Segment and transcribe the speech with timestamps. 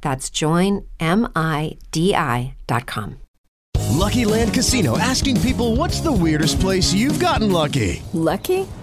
[0.00, 0.86] That's joinmidi.com.
[3.90, 8.02] Lucky Land Casino asking people what's the weirdest place you've gotten lucky?
[8.12, 8.66] Lucky?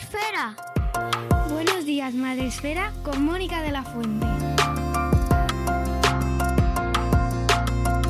[0.00, 0.54] Esfera.
[1.48, 4.26] Buenos días, Madre Esfera, con Mónica de la Fuente.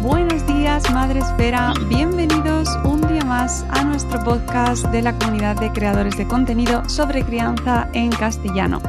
[0.02, 1.74] Buenos días, Madre Esfera.
[1.88, 7.24] Bienvenidos un día más a nuestro podcast de la comunidad de creadores de contenido sobre
[7.24, 8.82] crianza en castellano.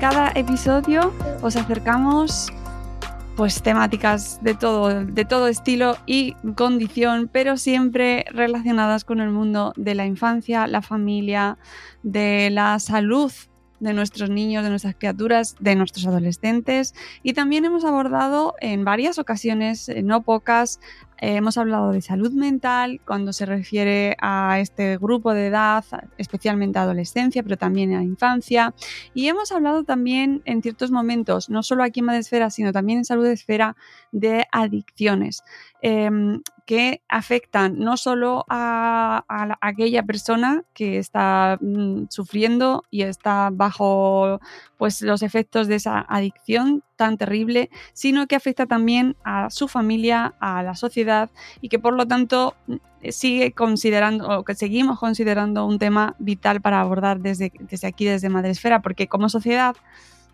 [0.00, 2.50] Cada episodio os acercamos
[3.36, 9.72] pues temáticas de todo, de todo estilo y condición, pero siempre relacionadas con el mundo
[9.76, 11.58] de la infancia, la familia,
[12.02, 13.32] de la salud
[13.80, 16.94] de nuestros niños, de nuestras criaturas, de nuestros adolescentes.
[17.22, 20.80] Y también hemos abordado en varias ocasiones, eh, no pocas,
[21.20, 25.84] eh, hemos hablado de salud mental cuando se refiere a este grupo de edad,
[26.16, 28.74] especialmente a adolescencia, pero también a infancia.
[29.12, 33.04] Y hemos hablado también en ciertos momentos, no solo aquí en Madesfera, sino también en
[33.04, 33.76] Salud Esfera,
[34.12, 35.42] de adicciones.
[35.82, 42.84] Em, que afectan no solo a, a la- a aquella persona que está mm, sufriendo
[42.90, 44.40] y está bajo
[44.76, 50.34] pues, los efectos de esa adicción tan terrible, sino que afecta también a su familia,
[50.38, 51.30] a la sociedad
[51.62, 52.74] y que por lo tanto mm,
[53.08, 58.28] sigue considerando o que seguimos considerando un tema vital para abordar desde, desde aquí, desde
[58.28, 59.74] Madresfera, porque como sociedad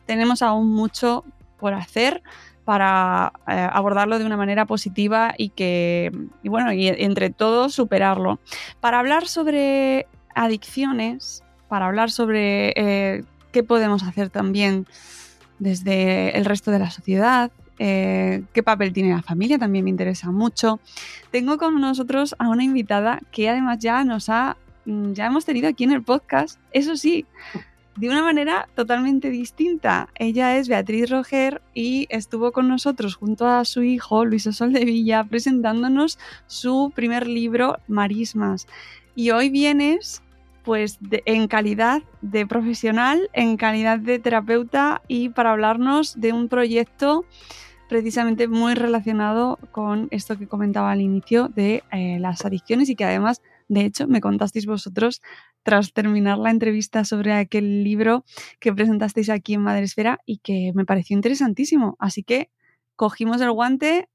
[0.06, 1.24] tenemos aún mucho
[1.58, 2.22] por hacer
[2.66, 6.10] para eh, abordarlo de una manera positiva y que,
[6.42, 8.40] y bueno, y entre todos superarlo.
[8.80, 13.22] Para hablar sobre adicciones, para hablar sobre eh,
[13.52, 14.84] qué podemos hacer también
[15.60, 20.32] desde el resto de la sociedad, eh, qué papel tiene la familia, también me interesa
[20.32, 20.80] mucho.
[21.30, 24.56] Tengo con nosotros a una invitada que además ya nos ha,
[24.86, 27.26] mm, ya hemos tenido aquí en el podcast, eso sí,
[27.96, 30.08] de una manera totalmente distinta.
[30.14, 34.84] Ella es Beatriz Roger y estuvo con nosotros junto a su hijo Luis Sol de
[34.84, 38.66] Villa presentándonos su primer libro, Marismas.
[39.14, 40.22] Y hoy vienes
[40.62, 47.24] pues en calidad de profesional, en calidad de terapeuta y para hablarnos de un proyecto
[47.88, 53.04] precisamente muy relacionado con esto que comentaba al inicio de eh, las adicciones y que
[53.04, 55.22] además, de hecho, me contasteis vosotros
[55.62, 58.24] tras terminar la entrevista sobre aquel libro
[58.60, 61.96] que presentasteis aquí en Madresfera y que me pareció interesantísimo.
[61.98, 62.50] Así que
[62.94, 64.08] cogimos el guante,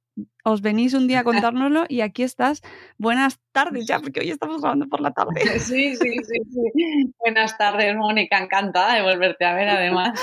[0.44, 2.62] os venís un día a contárnoslo y aquí estás.
[2.98, 5.42] Buenas tardes ya, porque hoy estamos grabando por la tarde.
[5.60, 7.14] Sí, sí, sí, sí.
[7.20, 8.38] Buenas tardes, Mónica.
[8.40, 10.20] Encantada de volverte a ver, además,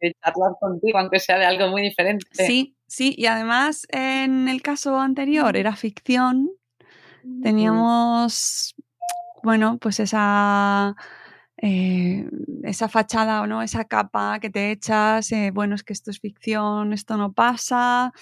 [0.00, 2.26] de charlar contigo, aunque sea de algo muy diferente.
[2.32, 6.50] Sí, sí, y además en el caso anterior era ficción,
[7.42, 8.74] teníamos,
[9.42, 10.94] bueno, pues esa,
[11.60, 12.28] eh,
[12.62, 16.20] esa fachada o no, esa capa que te echas, eh, bueno, es que esto es
[16.20, 18.12] ficción, esto no pasa,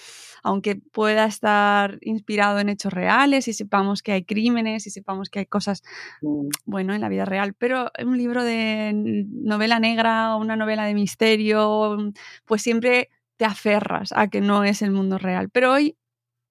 [0.43, 5.39] aunque pueda estar inspirado en hechos reales y sepamos que hay crímenes y sepamos que
[5.39, 5.83] hay cosas,
[6.21, 10.85] Mm, bueno, en la vida real, pero un libro de novela negra o una novela
[10.85, 11.97] de misterio,
[12.45, 15.95] pues siempre te aferras a que no es el mundo real, pero hoy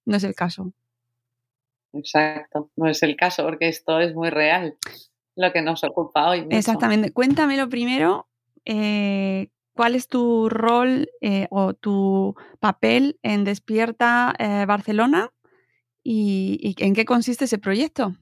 [0.07, 0.73] no es el caso.
[1.93, 4.77] Exacto, no es el caso, porque esto es muy real,
[5.35, 6.43] lo que nos ocupa hoy.
[6.43, 6.57] mucho.
[6.57, 7.13] Exactamente.
[7.13, 8.29] Cuéntamelo primero,
[8.65, 15.35] eh, ¿Cuál es tu rol eh, o tu papel en Despierta eh, Barcelona
[16.03, 18.17] y, en qué consiste ese proyecto?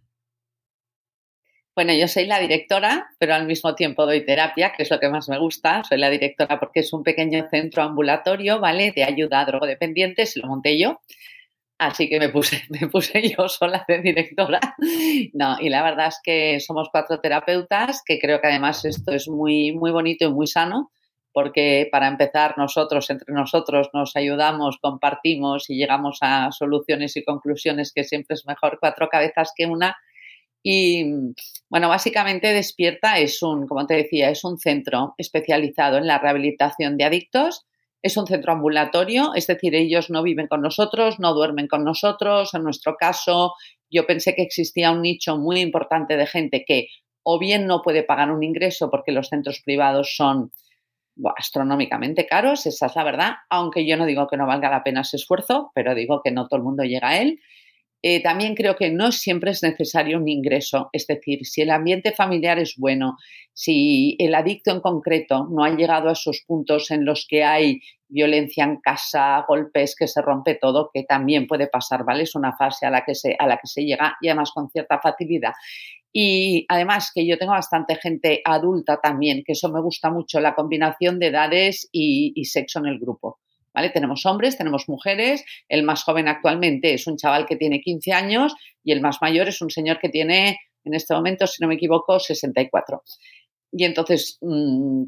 [1.77, 5.09] Bueno, yo soy la directora, pero al mismo tiempo doy terapia, que es lo que
[5.09, 5.85] más me gusta.
[5.85, 8.91] Soy la directora porque es un pequeño centro ambulatorio, ¿vale?
[8.91, 11.01] De ayuda a drogodependientes, lo monté yo.
[11.79, 14.61] Así que me puse, me puse yo sola de directora.
[15.33, 19.29] No, y la verdad es que somos cuatro terapeutas, que creo que además esto es
[19.29, 20.91] muy, muy bonito y muy sano
[21.35, 27.93] porque para empezar nosotros, entre nosotros, nos ayudamos, compartimos y llegamos a soluciones y conclusiones
[27.93, 29.97] que siempre es mejor cuatro cabezas que una.
[30.63, 31.05] Y
[31.69, 36.97] bueno, básicamente Despierta es un, como te decía, es un centro especializado en la rehabilitación
[36.97, 37.67] de adictos.
[38.05, 42.53] Es un centro ambulatorio, es decir, ellos no viven con nosotros, no duermen con nosotros.
[42.53, 43.55] En nuestro caso,
[43.91, 46.89] yo pensé que existía un nicho muy importante de gente que
[47.23, 50.53] o bien no puede pagar un ingreso porque los centros privados son
[51.39, 55.01] astronómicamente caros, esa es la verdad, aunque yo no digo que no valga la pena
[55.01, 57.41] ese esfuerzo, pero digo que no todo el mundo llega a él.
[58.07, 62.13] Eh, también creo que no siempre es necesario un ingreso, es decir, si el ambiente
[62.13, 63.17] familiar es bueno,
[63.55, 67.81] si el adicto en concreto no ha llegado a esos puntos en los que hay
[68.07, 72.25] violencia en casa, golpes, que se rompe todo, que también puede pasar, ¿vale?
[72.25, 74.69] Es una fase a la que se, a la que se llega y además con
[74.69, 75.53] cierta facilidad.
[76.13, 80.55] Y además que yo tengo bastante gente adulta también, que eso me gusta mucho, la
[80.55, 83.39] combinación de edades y, sexo en el grupo.
[83.75, 83.91] ¿Vale?
[83.91, 88.55] Tenemos hombres, tenemos mujeres, el más joven actualmente es un chaval que tiene 15 años
[88.85, 91.75] y el más mayor es un señor que tiene, en este momento, si no me
[91.75, 93.03] equivoco, 64.
[93.73, 95.05] Y entonces, mm,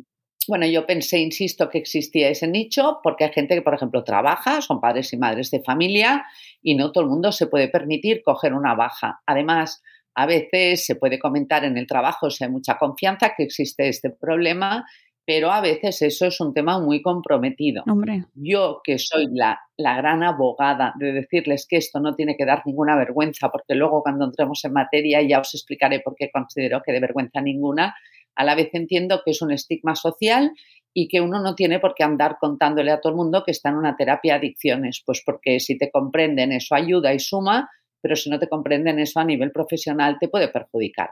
[0.48, 4.60] bueno, yo pensé, insisto, que existía ese nicho porque hay gente que, por ejemplo, trabaja,
[4.60, 6.24] son padres y madres de familia
[6.62, 9.20] y no todo el mundo se puede permitir coger una baja.
[9.26, 9.82] Además,
[10.14, 14.10] a veces se puede comentar en el trabajo si hay mucha confianza que existe este
[14.10, 14.86] problema,
[15.26, 17.82] pero a veces eso es un tema muy comprometido.
[17.88, 18.26] Hombre.
[18.34, 22.62] Yo, que soy la, la gran abogada de decirles que esto no tiene que dar
[22.64, 26.92] ninguna vergüenza, porque luego cuando entremos en materia ya os explicaré por qué considero que
[26.92, 27.96] de vergüenza ninguna,
[28.36, 30.52] a la vez entiendo que es un estigma social
[30.94, 33.70] y que uno no tiene por qué andar contándole a todo el mundo que está
[33.70, 37.68] en una terapia de adicciones, pues porque si te comprenden eso ayuda y suma,
[38.00, 41.10] pero si no te comprenden eso a nivel profesional te puede perjudicar.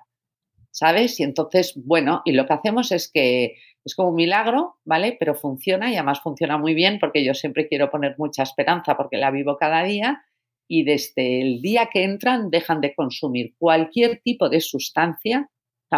[0.76, 1.20] ¿Sabes?
[1.20, 5.16] Y entonces, bueno, y lo que hacemos es que es como un milagro, ¿vale?
[5.18, 9.16] Pero funciona y además funciona muy bien porque yo siempre quiero poner mucha esperanza porque
[9.16, 10.24] la vivo cada día
[10.66, 15.48] y desde el día que entran dejan de consumir cualquier tipo de sustancia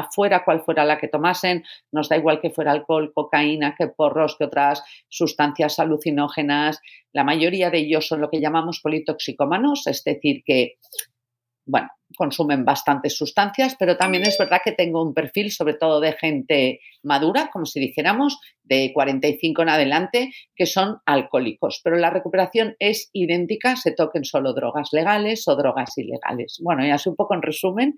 [0.04, 4.36] fuera cual fuera la que tomasen, nos da igual que fuera alcohol, cocaína, que porros,
[4.36, 6.80] que otras sustancias alucinógenas.
[7.12, 10.78] La mayoría de ellos son lo que llamamos politoxicómanos, es decir, que,
[11.66, 16.12] bueno, consumen bastantes sustancias, pero también es verdad que tengo un perfil sobre todo de
[16.12, 21.80] gente madura, como si dijéramos, de 45 en adelante, que son alcohólicos.
[21.82, 26.58] Pero la recuperación es idéntica, se toquen solo drogas legales o drogas ilegales.
[26.62, 27.96] Bueno, y así un poco en resumen,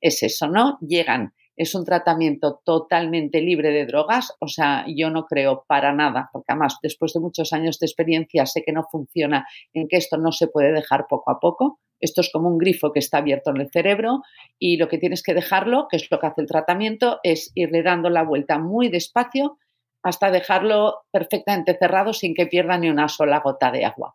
[0.00, 0.78] es eso, ¿no?
[0.80, 6.28] Llegan, es un tratamiento totalmente libre de drogas, o sea, yo no creo para nada,
[6.32, 10.18] porque además después de muchos años de experiencia sé que no funciona, en que esto
[10.18, 11.80] no se puede dejar poco a poco.
[12.00, 14.22] Esto es como un grifo que está abierto en el cerebro
[14.58, 17.82] y lo que tienes que dejarlo, que es lo que hace el tratamiento, es irle
[17.82, 19.58] dando la vuelta muy despacio
[20.02, 24.14] hasta dejarlo perfectamente cerrado sin que pierda ni una sola gota de agua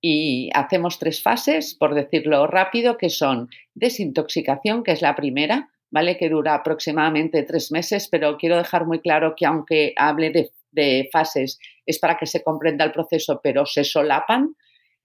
[0.00, 6.16] y hacemos tres fases, por decirlo rápido, que son desintoxicación, que es la primera, ¿vale?
[6.16, 11.08] Que dura aproximadamente tres meses, pero quiero dejar muy claro que aunque hable de, de
[11.12, 14.54] fases es para que se comprenda el proceso, pero se solapan.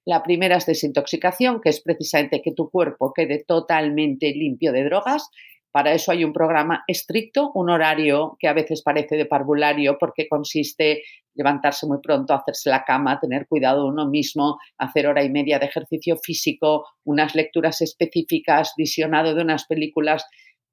[0.05, 5.29] La primera es desintoxicación, que es precisamente que tu cuerpo quede totalmente limpio de drogas.
[5.71, 10.29] Para eso hay un programa estricto, un horario que a veces parece de parvulario porque
[10.29, 11.01] consiste
[11.33, 15.59] levantarse muy pronto, hacerse la cama, tener cuidado de uno mismo, hacer hora y media
[15.59, 20.25] de ejercicio físico, unas lecturas específicas, visionado de unas películas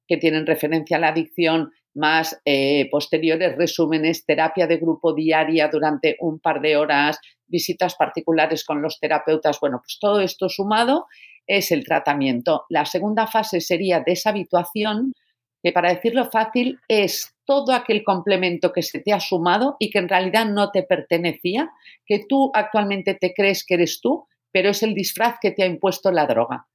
[0.07, 6.17] que tienen referencia a la adicción, más eh, posteriores resúmenes, terapia de grupo diaria durante
[6.19, 9.59] un par de horas, visitas particulares con los terapeutas.
[9.59, 11.07] Bueno, pues todo esto sumado
[11.47, 12.65] es el tratamiento.
[12.69, 15.13] La segunda fase sería deshabituación,
[15.61, 19.99] que para decirlo fácil es todo aquel complemento que se te ha sumado y que
[19.99, 21.69] en realidad no te pertenecía,
[22.05, 25.65] que tú actualmente te crees que eres tú, pero es el disfraz que te ha
[25.65, 26.67] impuesto la droga.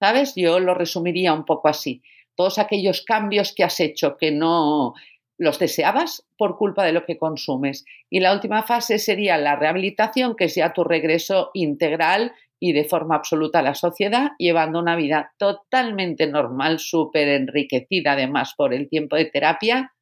[0.00, 0.34] ¿Sabes?
[0.36, 2.02] Yo lo resumiría un poco así.
[2.36, 4.94] Todos aquellos cambios que has hecho que no
[5.38, 7.84] los deseabas por culpa de lo que consumes.
[8.10, 12.84] Y la última fase sería la rehabilitación, que es ya tu regreso integral y de
[12.84, 18.88] forma absoluta a la sociedad, llevando una vida totalmente normal, súper enriquecida además por el
[18.88, 19.92] tiempo de terapia.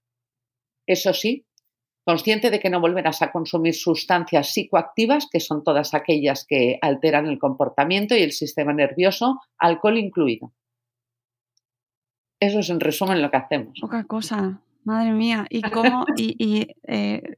[0.86, 1.46] Eso sí,
[2.04, 7.26] consciente de que no volverás a consumir sustancias psicoactivas, que son todas aquellas que alteran
[7.26, 10.52] el comportamiento y el sistema nervioso, alcohol incluido.
[12.42, 13.78] Eso es en resumen lo que hacemos.
[13.80, 15.46] Poca cosa, madre mía.
[15.48, 17.36] ¿Y cómo, y, eh,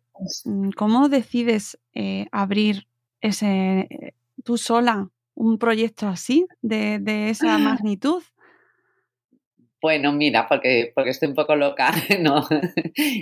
[0.77, 2.87] ¿cómo decides eh, abrir
[3.21, 8.23] ese, eh, tú sola un proyecto así, de, de esa magnitud?
[9.83, 11.93] Bueno, mira, porque, porque estoy un poco loca.
[12.21, 12.49] No,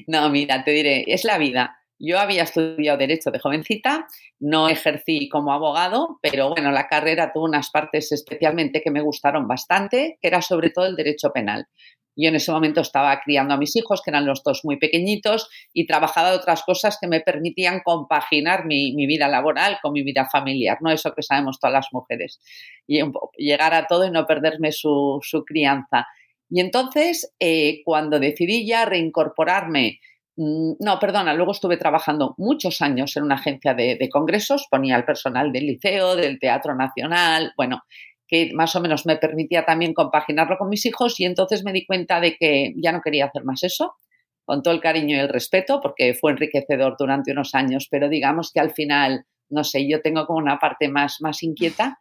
[0.07, 1.82] no, mira, te diré, es la vida.
[2.05, 4.09] Yo había estudiado Derecho de jovencita,
[4.41, 9.47] no ejercí como abogado, pero bueno, la carrera tuvo unas partes especialmente que me gustaron
[9.47, 11.69] bastante, que era sobre todo el Derecho Penal.
[12.17, 15.49] Yo en ese momento estaba criando a mis hijos, que eran los dos muy pequeñitos,
[15.73, 20.29] y trabajaba de otras cosas que me permitían compaginar mi, vida laboral con mi vida
[20.29, 20.91] familiar, ¿no?
[20.91, 22.41] Eso que sabemos todas las mujeres.
[22.89, 23.01] Y
[23.39, 26.09] llegar a todo y no perderme su, su crianza.
[26.51, 30.01] Y entonces, eh, cuando decidí ya reincorporarme,
[30.37, 35.53] no, perdona, luego estuve trabajando muchos años en una agencia de, congresos, ponía el personal
[35.53, 37.83] del liceo, del Teatro Nacional, bueno,
[38.27, 41.85] que más o menos me permitía también compaginarlo con mis hijos y entonces me di
[41.85, 43.97] cuenta de que ya no quería hacer más eso,
[44.45, 48.53] con todo el cariño y el respeto, porque fue enriquecedor durante unos años, pero digamos
[48.53, 51.99] que al final, no sé, yo tengo como una parte más, más inquieta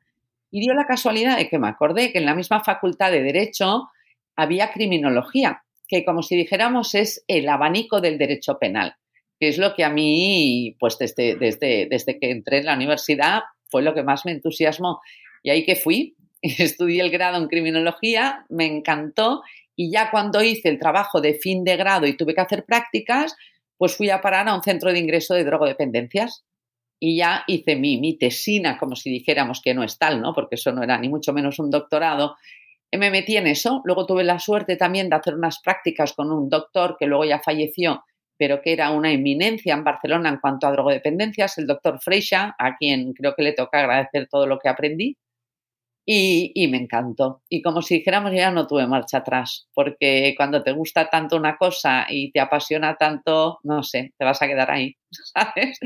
[0.49, 3.89] y dio la casualidad de que me acordé que en la misma facultad de Derecho
[4.35, 8.95] había criminología, que como si dijéramos es el abanico del derecho penal,
[9.37, 13.41] que es lo que a mí, pues desde, desde, desde que entré en la universidad,
[13.69, 15.01] fue lo que más me entusiasmó.
[15.43, 19.41] Y ahí que fui, estudié el grado en criminología, me encantó
[19.75, 23.35] y ya cuando hice el trabajo de fin de grado y tuve que hacer prácticas,
[23.77, 26.45] pues fui a parar a un centro de ingreso de drogodependencias
[27.01, 30.33] y ya hice mi, mi tesina, como si dijéramos que no es tal, ¿no?
[30.33, 32.37] Porque eso no era ni mucho menos un doctorado,
[32.97, 33.81] me metí en eso.
[33.85, 37.39] Luego tuve la suerte también de hacer unas prácticas con un doctor que luego ya
[37.39, 38.03] falleció,
[38.37, 42.75] pero que era una eminencia en Barcelona en cuanto a drogodependencias, el doctor Freixa, a
[42.75, 45.17] quien creo que le toca agradecer todo lo que aprendí.
[46.03, 47.41] Y, me encantó.
[47.47, 51.57] Y como si dijéramos, ya no tuve marcha atrás, porque cuando te gusta tanto una
[51.57, 55.79] cosa y te apasiona tanto, no sé, te vas a quedar ahí, ¿sabes?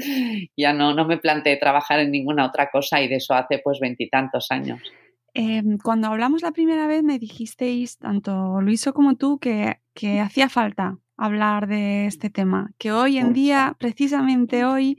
[0.56, 3.80] Ya no, no me planteé trabajar en ninguna otra cosa y de eso hace pues
[3.80, 4.82] veintitantos años.
[5.38, 10.48] Em, cuando hablamos la primera vez me dijisteis, tanto Luiso como tú, que, que hacía
[10.48, 14.98] falta hablar de este tema, que hoy en día, precisamente hoy,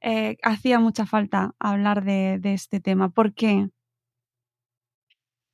[0.00, 3.10] eh, hacía mucha falta hablar de, de este tema.
[3.10, 3.68] ¿Por qué?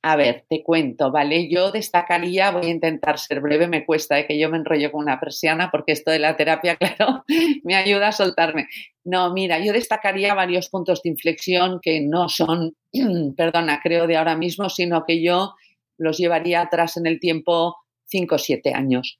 [0.05, 1.47] A ver, te cuento, ¿vale?
[1.49, 4.27] Yo destacaría, voy a intentar ser breve, me cuesta ¿eh?
[4.27, 7.23] que yo me enrollo con una persiana porque esto de la terapia, claro,
[7.63, 8.67] me ayuda a soltarme.
[9.05, 12.75] No, mira, yo destacaría varios puntos de inflexión que no son,
[13.37, 15.53] perdona, creo de ahora mismo, sino que yo
[15.97, 19.19] los llevaría atrás en el tiempo 5 o 7 años.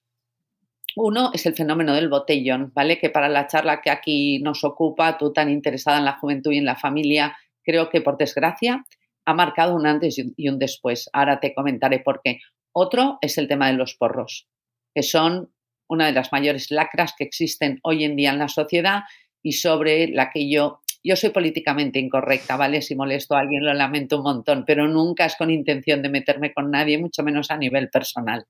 [0.98, 3.00] Uno es el fenómeno del botellón, ¿vale?
[3.00, 6.58] Que para la charla que aquí nos ocupa, tú tan interesada en la juventud y
[6.58, 8.84] en la familia, creo que por desgracia
[9.26, 11.10] ha marcado un antes y un después.
[11.14, 12.40] Ahora te comentaré por qué.
[12.74, 14.48] Otro es el tema de los porros,
[14.94, 15.52] que son
[15.88, 19.04] una de las mayores lacras que existen hoy en día en la sociedad
[19.44, 22.82] y sobre la que yo, yo soy políticamente incorrecta, ¿vale?
[22.82, 26.54] Si molesto a alguien lo lamento un montón, pero nunca es con intención de meterme
[26.54, 28.46] con nadie, mucho menos a nivel personal.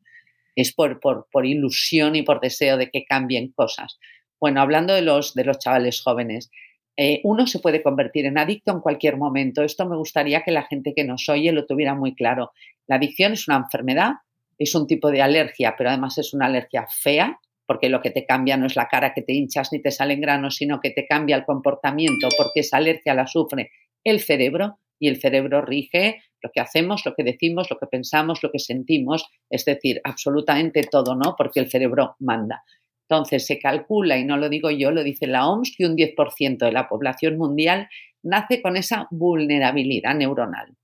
[0.55, 3.99] Es por, por, por ilusión y por deseo de que cambien cosas.
[4.39, 6.51] Bueno, hablando de los, de los chavales jóvenes,
[6.95, 9.63] eh, uno se puede convertir en adicto en cualquier momento.
[9.63, 12.51] Esto me gustaría que la gente que nos oye lo tuviera muy claro.
[12.87, 14.11] La adicción es una enfermedad,
[14.57, 18.25] es un tipo de alergia, pero además es una alergia fea, porque lo que te
[18.25, 21.07] cambia no es la cara que te hinchas ni te salen granos, sino que te
[21.07, 23.71] cambia el comportamiento, porque esa alergia la sufre
[24.03, 28.43] el cerebro y el cerebro rige lo que hacemos, lo que decimos, lo que pensamos,
[28.43, 31.35] lo que sentimos, es decir, absolutamente todo, ¿no?
[31.37, 32.63] Porque el cerebro manda.
[33.09, 36.65] Entonces, se calcula, y no lo digo yo, lo dice la OMS, que un 10%
[36.65, 37.89] de la población mundial
[38.23, 40.75] nace con esa vulnerabilidad neuronal.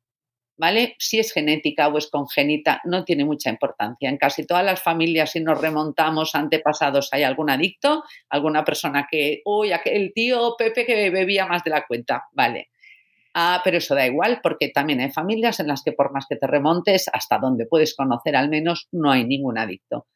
[0.57, 0.95] ¿Vale?
[0.99, 4.09] Si es genética o es congénita, no tiene mucha importancia.
[4.09, 9.41] En casi todas las familias, si nos remontamos antepasados, hay algún adicto, alguna persona que,
[9.45, 12.71] uy, el tío Pepe que bebía más de la cuenta, vale.
[13.33, 16.35] Ah, pero eso da igual porque también hay familias en las que por más que
[16.35, 20.07] te remontes, hasta donde puedes conocer al menos, no hay ningún adicto.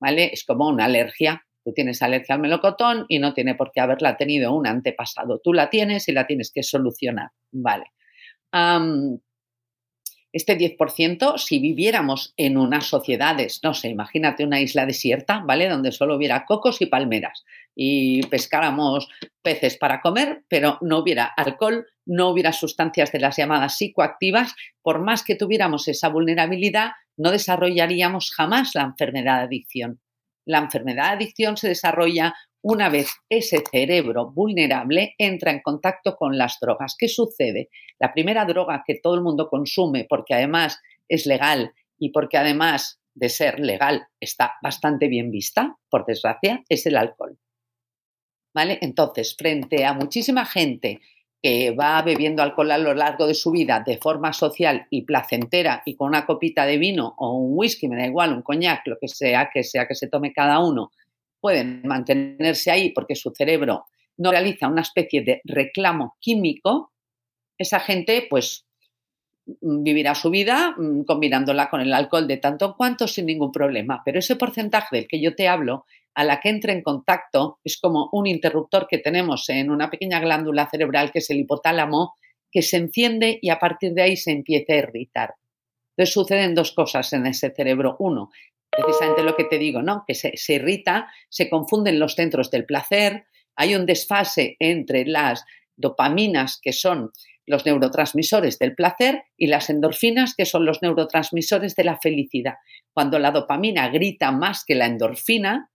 [0.00, 0.30] ¿Vale?
[0.32, 1.44] Es como una alergia.
[1.64, 5.40] Tú tienes alergia al melocotón y no tiene por qué haberla tenido un antepasado.
[5.42, 7.30] Tú la tienes y la tienes que solucionar.
[7.52, 7.86] Vale.
[10.32, 15.68] este 10%, si viviéramos en unas sociedades, no sé, imagínate una isla desierta, ¿vale?
[15.68, 19.08] Donde solo hubiera cocos y palmeras y pescáramos
[19.40, 25.00] peces para comer, pero no hubiera alcohol, no hubiera sustancias de las llamadas psicoactivas, por
[25.00, 30.00] más que tuviéramos esa vulnerabilidad, no desarrollaríamos jamás la enfermedad de adicción.
[30.48, 36.38] La enfermedad de adicción se desarrolla una vez ese cerebro vulnerable entra en contacto con
[36.38, 36.96] las drogas.
[36.98, 37.68] ¿Qué sucede?
[37.98, 42.98] La primera droga que todo el mundo consume, porque además es legal y porque además
[43.12, 47.38] de ser legal está bastante bien vista, por desgracia, es el alcohol.
[48.54, 48.78] ¿Vale?
[48.80, 51.00] Entonces, frente a muchísima gente
[51.40, 55.82] que va bebiendo alcohol a lo largo de su vida de forma social y placentera
[55.84, 58.98] y con una copita de vino o un whisky, me da igual, un coñac, lo
[58.98, 60.90] que sea que sea que se tome cada uno,
[61.40, 66.92] pueden mantenerse ahí porque su cerebro no realiza una especie de reclamo químico,
[67.56, 68.66] esa gente pues
[69.46, 73.52] mm, vivirá su vida mm, combinándola con el alcohol de tanto en cuanto sin ningún
[73.52, 74.02] problema.
[74.04, 75.84] Pero ese porcentaje del que yo te hablo,
[76.14, 80.20] a la que entra en contacto, es como un interruptor que tenemos en una pequeña
[80.20, 82.14] glándula cerebral que es el hipotálamo,
[82.50, 85.34] que se enciende y a partir de ahí se empieza a irritar.
[85.96, 87.96] Entonces suceden dos cosas en ese cerebro.
[87.98, 88.30] Uno,
[88.70, 90.04] precisamente lo que te digo, ¿no?
[90.06, 95.44] Que se, irrita, se confunden los centros del placer, hay un desfase entre las
[95.76, 97.10] dopaminas, que son
[97.46, 102.54] los neurotransmisores del placer, y las endorfinas, que son los neurotransmisores de la felicidad.
[102.92, 105.70] Cuando la dopamina grita más que la endorfina,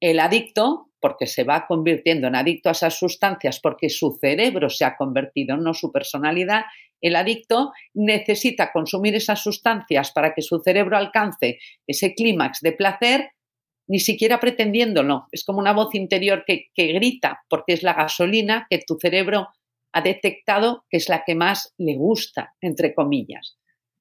[0.00, 4.84] el adicto, porque se va convirtiendo en adicto a esas sustancias, porque su cerebro se
[4.84, 6.64] ha convertido, no su personalidad,
[7.00, 13.30] el adicto necesita consumir esas sustancias para que su cerebro alcance ese clímax de placer,
[13.88, 15.26] ni siquiera pretendiéndolo.
[15.30, 19.48] Es como una voz interior que, que grita, porque es la gasolina que tu cerebro
[19.92, 23.56] ha detectado que es la que más le gusta, entre comillas.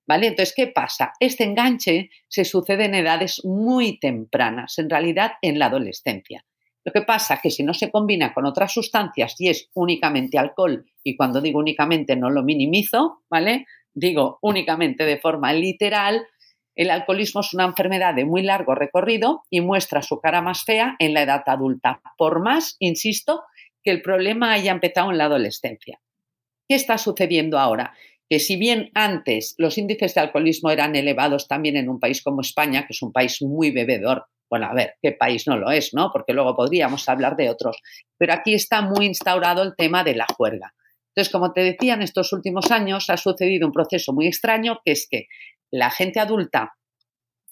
[0.08, 0.28] ¿Vale?
[0.28, 1.14] Entonces, ¿qué pasa?
[1.20, 6.46] Este enganche se sucede en edades muy tempranas, en realidad en la adolescencia.
[6.84, 10.38] Lo que pasa es que si no se combina con otras sustancias y es únicamente
[10.38, 13.66] alcohol, y cuando digo únicamente no lo minimizo, ¿vale?
[13.92, 16.28] Digo únicamente de forma literal,
[16.76, 20.96] el alcoholismo es una enfermedad de muy largo recorrido y muestra su cara más fea
[21.00, 23.44] en la edad adulta, por más, insisto,
[23.82, 26.00] que el problema haya empezado en la adolescencia.
[26.68, 27.94] ¿Qué está sucediendo ahora?
[28.30, 32.42] Que si bien antes los índices de alcoholismo eran elevados también en un país como
[32.42, 35.94] España, que es un país muy bebedor, bueno, a ver, ¿qué país no lo es,
[35.94, 36.12] no?
[36.14, 37.78] Porque luego podríamos hablar de otros.
[38.18, 40.74] Pero aquí está muy instaurado el tema de la juerga.
[41.10, 44.92] Entonces, como te decía, en estos últimos años ha sucedido un proceso muy extraño, que
[44.92, 45.28] es que
[45.72, 46.74] la gente adulta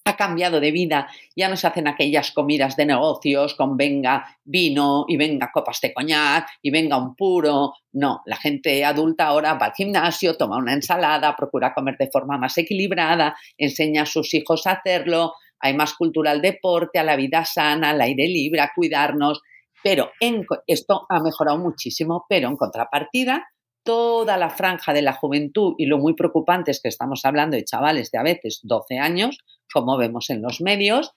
[0.05, 5.05] ha cambiado de vida, ya no se hacen aquellas comidas de negocios con venga vino
[5.07, 7.73] y venga copas de coñac y venga un puro.
[7.93, 12.37] No, la gente adulta ahora va al gimnasio, toma una ensalada, procura comer de forma
[12.37, 17.15] más equilibrada, enseña a sus hijos a hacerlo, hay más cultura al deporte, a la
[17.15, 19.41] vida sana, al aire libre, a cuidarnos.
[19.81, 23.47] Pero en, esto ha mejorado muchísimo, pero en contrapartida,
[23.83, 27.65] toda la franja de la juventud, y lo muy preocupante es que estamos hablando de
[27.65, 29.39] chavales de a veces 12 años,
[29.71, 31.11] como vemos en los medios,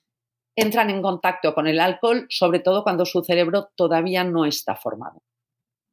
[0.57, 5.23] entran en contacto con el alcohol, sobre todo cuando su cerebro todavía no está formado.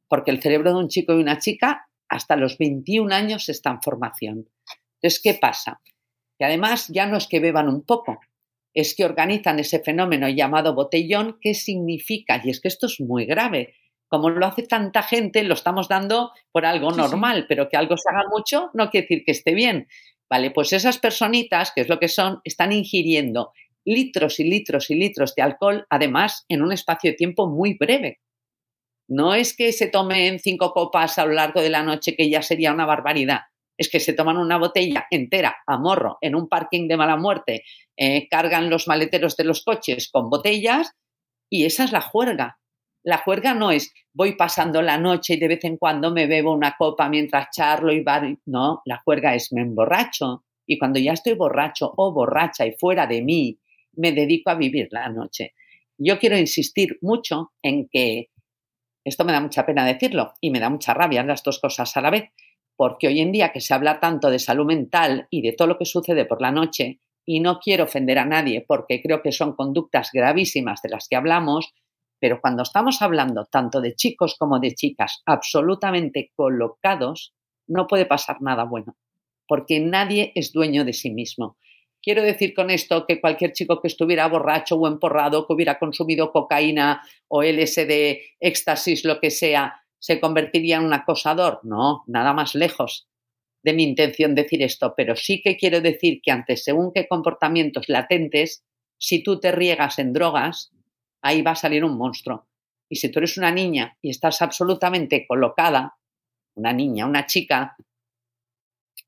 [0.08, 3.82] Porque el cerebro de un chico y una chica hasta los 21 años está en
[3.82, 4.48] formación.
[5.00, 5.80] Entonces, ¿qué pasa?
[6.38, 8.18] Que además ya no es que beban un poco,
[8.74, 11.38] es que organizan ese fenómeno llamado botellón.
[11.40, 12.40] ¿Qué significa?
[12.42, 13.74] Y es que esto es muy grave.
[14.08, 18.08] Como lo hace tanta gente, lo estamos dando por algo normal, pero que algo se
[18.08, 19.88] haga mucho no quiere decir que esté bien.
[20.30, 23.52] Vale, pues esas personitas, que es lo que son, están ingiriendo
[23.84, 28.20] litros y litros y litros de alcohol, además, en un espacio de tiempo muy breve.
[29.08, 32.40] No es que se tomen cinco copas a lo largo de la noche, que ya
[32.40, 33.40] sería una barbaridad
[33.76, 37.64] es que se toman una botella entera a morro en un parking de mala muerte,
[37.96, 40.92] eh, cargan los maleteros de los coches con botellas
[41.50, 42.58] y esa es la juerga.
[43.04, 46.52] La juerga no es voy pasando la noche y de vez en cuando me bebo
[46.52, 48.36] una copa mientras charlo y bar.
[48.46, 53.06] No, la juerga es me emborracho y cuando ya estoy borracho o borracha y fuera
[53.06, 53.58] de mí,
[53.92, 55.54] me dedico a vivir la noche.
[55.98, 58.30] Yo quiero insistir mucho en que
[59.04, 62.00] esto me da mucha pena decirlo y me da mucha rabia las dos cosas a
[62.00, 62.30] la vez
[62.76, 65.78] porque hoy en día que se habla tanto de salud mental y de todo lo
[65.78, 69.54] que sucede por la noche, y no quiero ofender a nadie porque creo que son
[69.54, 71.72] conductas gravísimas de las que hablamos,
[72.24, 77.34] pero cuando estamos hablando tanto de chicos como de chicas absolutamente colocados,
[77.66, 78.96] no puede pasar nada bueno,
[79.46, 81.58] porque nadie es dueño de sí mismo.
[82.02, 86.32] Quiero decir con esto que cualquier chico que estuviera borracho o emporrado, que hubiera consumido
[86.32, 91.60] cocaína o LSD, éxtasis, lo que sea, se convertiría en un acosador.
[91.62, 93.06] No, nada más lejos
[93.62, 97.90] de mi intención decir esto, pero sí que quiero decir que ante según qué comportamientos
[97.90, 98.64] latentes,
[98.96, 100.70] si tú te riegas en drogas,
[101.24, 102.46] ahí va a salir un monstruo.
[102.88, 105.96] Y si tú eres una niña y estás absolutamente colocada,
[106.54, 107.76] una niña, una chica,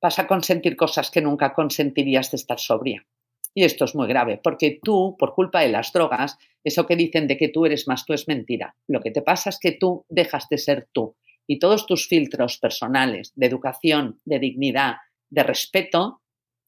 [0.01, 3.07] vas a consentir cosas que nunca consentirías de estar sobria.
[3.55, 7.27] Y esto es muy grave, porque tú, por culpa de las drogas, eso que dicen
[7.27, 8.75] de que tú eres más tú es mentira.
[8.87, 12.59] Lo que te pasa es que tú dejas de ser tú y todos tus filtros
[12.59, 14.97] personales de educación, de dignidad,
[15.31, 16.23] de respeto,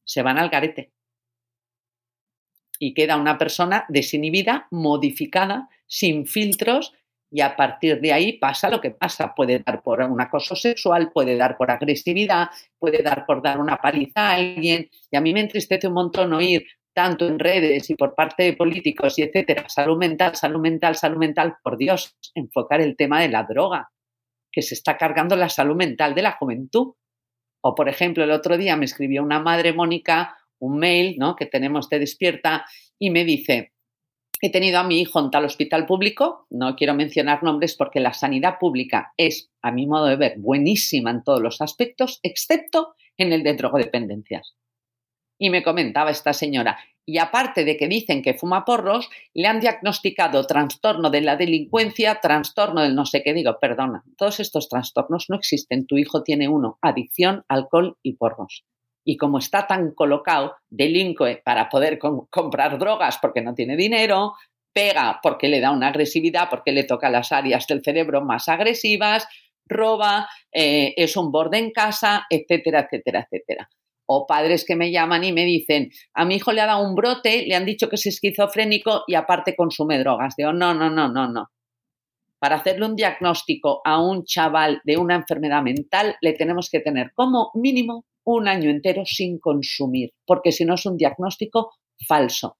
[0.05, 0.91] se van al garete.
[2.79, 6.93] Y queda una persona desinhibida, modificada, sin filtros,
[7.31, 9.35] y a partir de ahí pasa lo que pasa.
[9.35, 13.77] Puede dar por un acoso sexual, puede dar por agresividad, puede dar por dar una
[13.77, 14.89] paliza a alguien.
[15.11, 18.53] Y a mí me entristece un montón oír tanto en redes y por parte de
[18.53, 23.29] políticos y etcétera, salud mental, salud mental, salud mental, por Dios, enfocar el tema de
[23.29, 23.91] la droga,
[24.51, 26.95] que se está cargando la salud mental de la juventud.
[27.61, 31.35] O, por ejemplo, el otro día me escribió una madre, Mónica, un mail, ¿no?
[31.35, 32.65] Que tenemos de despierta,
[32.97, 33.73] y me dice,
[34.41, 38.13] he tenido a mi hijo en tal hospital público, no quiero mencionar nombres porque la
[38.13, 43.33] sanidad pública es, a mi modo de ver, buenísima en todos los aspectos, excepto en
[43.33, 44.55] el de drogodependencias.
[45.37, 49.59] Y me comentaba esta señora, y aparte de que dicen que fuma porros, le han
[49.59, 55.25] diagnosticado trastorno de la delincuencia, trastorno del no sé qué digo, perdona, todos estos trastornos
[55.27, 58.63] no existen, tu hijo tiene uno, adicción, alcohol y porros.
[59.09, 64.35] Y como está tan colocado, delinque para poder comprar drogas porque no tiene dinero,
[64.71, 69.27] pega porque le da una agresividad, porque le toca las áreas del cerebro más agresivas,
[69.65, 73.67] roba, eh, es un borde en casa, etcétera, etcétera, etcétera
[74.11, 76.93] o padres que me llaman y me dicen, a mi hijo le ha dado un
[76.93, 80.35] brote, le han dicho que es esquizofrénico y aparte consume drogas.
[80.35, 81.49] Digo, no, no, no, no, no.
[82.39, 87.11] Para hacerle un diagnóstico a un chaval de una enfermedad mental, le tenemos que tener
[87.13, 91.71] como mínimo un año entero sin consumir, porque si no es un diagnóstico
[92.07, 92.57] falso.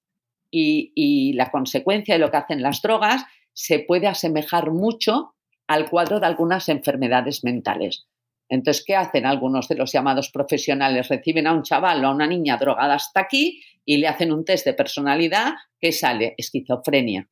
[0.52, 5.34] Y, la consecuencia de lo que hacen las drogas se puede asemejar mucho
[5.68, 8.06] al cuadro de algunas enfermedades mentales.
[8.48, 11.08] Entonces, ¿qué hacen algunos de los llamados profesionales?
[11.08, 14.44] Reciben a un chaval o a una niña drogada hasta aquí y le hacen un
[14.44, 17.28] test de personalidad que sale esquizofrenia.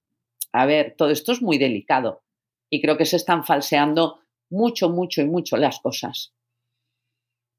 [0.52, 2.22] A ver, todo esto es muy delicado
[2.70, 6.32] y creo que se están falseando mucho, mucho y mucho las cosas.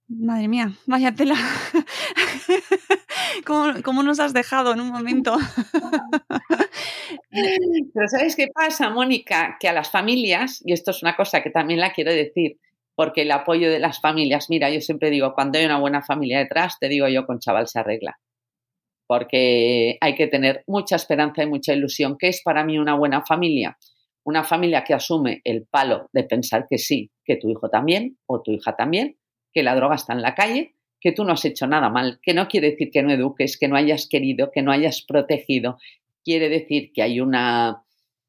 [0.10, 1.36] Madre mía, vaya tela.
[3.46, 5.38] ¿Cómo, ¿Cómo, nos has dejado en un momento?
[7.30, 9.58] Pero ¿sabes qué pasa, Mónica?
[9.60, 12.58] Que a las familias, y esto es una cosa que también la quiero decir,
[12.96, 16.40] porque el apoyo de las familias, mira, yo siempre digo, cuando hay una buena familia
[16.40, 18.18] detrás, te digo yo, con chaval se arregla.
[19.06, 22.18] Porque hay que tener mucha esperanza y mucha ilusión.
[22.18, 23.78] ¿Qué es para mí una buena familia?
[24.24, 28.42] Una familia que asume el palo de pensar que sí, que tu hijo también o
[28.42, 29.19] tu hija también,
[29.54, 32.34] que la droga está en la calle, que tú no has hecho nada mal, que
[32.34, 35.78] no quiere decir que no eduques, que no hayas querido, que no hayas protegido.
[36.24, 37.84] Quiere decir que hay una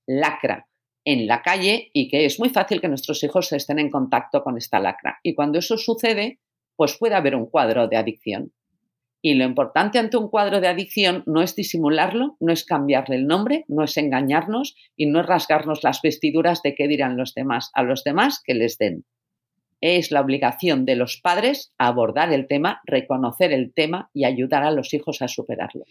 [0.07, 0.69] lacra
[1.05, 4.57] en la calle y que es muy fácil que nuestros hijos estén en contacto con
[4.57, 5.19] esta lacra.
[5.23, 6.39] Y cuando eso sucede,
[6.77, 8.53] pues puede haber un cuadro de adicción.
[9.23, 13.27] Y lo importante ante un cuadro de adicción no es disimularlo, no es cambiarle el
[13.27, 17.71] nombre, no es engañarnos y no es rasgarnos las vestiduras de qué dirán los demás.
[17.75, 19.05] A los demás que les den.
[19.81, 24.71] Es la obligación de los padres abordar el tema, reconocer el tema y ayudar a
[24.71, 25.85] los hijos a superarlo.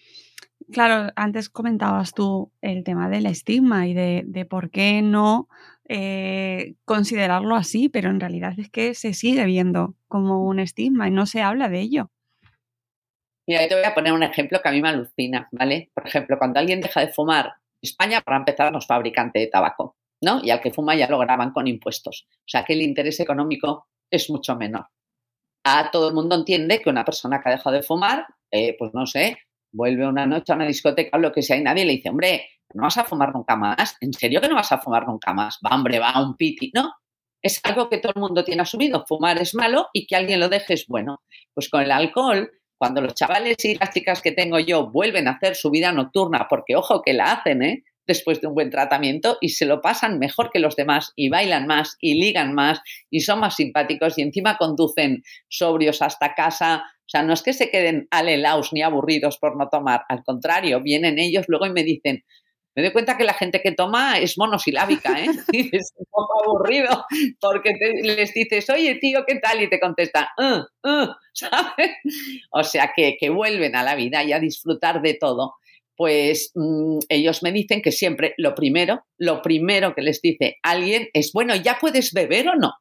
[0.71, 5.47] Claro, antes comentabas tú el tema del estigma y de, por qué no
[5.87, 11.11] eh, considerarlo así, pero en realidad es que se sigue viendo como un estigma y
[11.11, 12.11] no se habla de ello.
[13.47, 15.89] Mira, te voy a poner un ejemplo que a mí me alucina, ¿vale?
[15.95, 19.95] Por ejemplo, cuando alguien deja de fumar, España, para empezar, no es fabricante de tabaco,
[20.21, 20.41] ¿no?
[20.43, 22.27] Y al que fuma ya lo graban con impuestos.
[22.31, 24.87] O sea que el interés económico es mucho menor.
[25.63, 28.93] A todo el mundo entiende que una persona que ha dejado de fumar, eh, pues
[28.93, 29.37] no sé,
[29.71, 32.49] vuelve una noche a una discoteca o lo que sea y nadie le dice, hombre,
[32.73, 33.97] no vas a fumar nunca más.
[34.01, 35.59] ¿En serio que no vas a fumar nunca más?
[35.65, 36.71] Va, hombre, va, un piti.
[36.73, 36.93] No,
[37.41, 39.05] es algo que todo el mundo tiene asumido.
[39.07, 41.21] Fumar es malo y que alguien lo deje es bueno.
[41.53, 45.31] Pues con el alcohol, cuando los chavales y las chicas que tengo yo vuelven a
[45.31, 47.83] hacer su vida nocturna, porque ojo que la hacen, ¿eh?
[48.07, 51.67] Después de un buen tratamiento y se lo pasan mejor que los demás y bailan
[51.67, 57.11] más y ligan más y son más simpáticos y encima conducen sobrios hasta casa o
[57.11, 61.17] sea, no es que se queden alelaos ni aburridos por no tomar, al contrario, vienen
[61.17, 62.23] ellos luego y me dicen,
[62.75, 65.27] me doy cuenta que la gente que toma es monosilábica, ¿eh?
[65.73, 67.03] Es un poco aburrido
[67.41, 69.61] porque les dices, oye, tío, ¿qué tal?
[69.61, 71.91] Y te contestan, uh, uh", ¿sabes?
[72.51, 75.55] O sea, que, vuelven a la vida y a disfrutar de todo.
[75.99, 81.09] Pues mm, ellos me dicen que siempre lo primero, lo primero que les dice alguien
[81.11, 82.71] es, bueno, ¿ya puedes beber o no?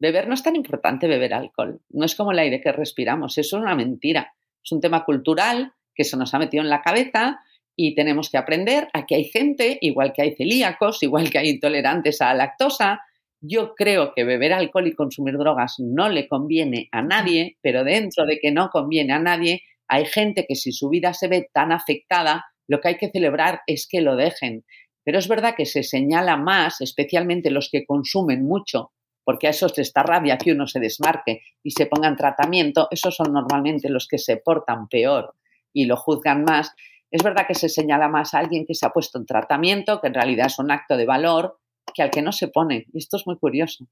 [0.00, 3.58] Beber no es tan importante beber alcohol, no es como el aire que respiramos, eso
[3.58, 4.34] es una mentira.
[4.60, 7.38] Es un tema cultural que se nos ha metido en la cabeza
[7.76, 11.50] y tenemos que aprender a que hay gente, igual que hay celíacos, igual que hay
[11.50, 13.02] intolerantes a la lactosa.
[13.40, 18.26] Yo creo que beber alcohol y consumir drogas no le conviene a nadie, pero dentro
[18.26, 21.72] de que no conviene a nadie, Hay gente que si su vida se ve tan
[21.72, 24.64] afectada, lo que hay que celebrar es que lo dejen.
[25.04, 28.90] Pero es verdad que se señala más, especialmente los que consumen mucho,
[29.24, 32.88] porque a esos les está rabia que uno se desmarque y se ponga en tratamiento,
[32.90, 35.34] esos son normalmente los que se portan peor
[35.72, 36.72] y lo juzgan más.
[37.10, 40.08] Es verdad que se señala más a alguien que se ha puesto en tratamiento, que
[40.08, 41.58] en realidad es un acto de valor,
[41.94, 42.86] que al que no se pone.
[42.92, 43.86] Y esto es muy curioso,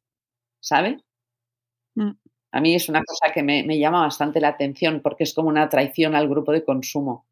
[0.61, 0.99] ¿sabe?
[1.95, 2.13] Mm.
[2.55, 5.69] A mí es una cosa que me, llama bastante la atención porque es como una
[5.69, 7.27] traición al grupo de consumo.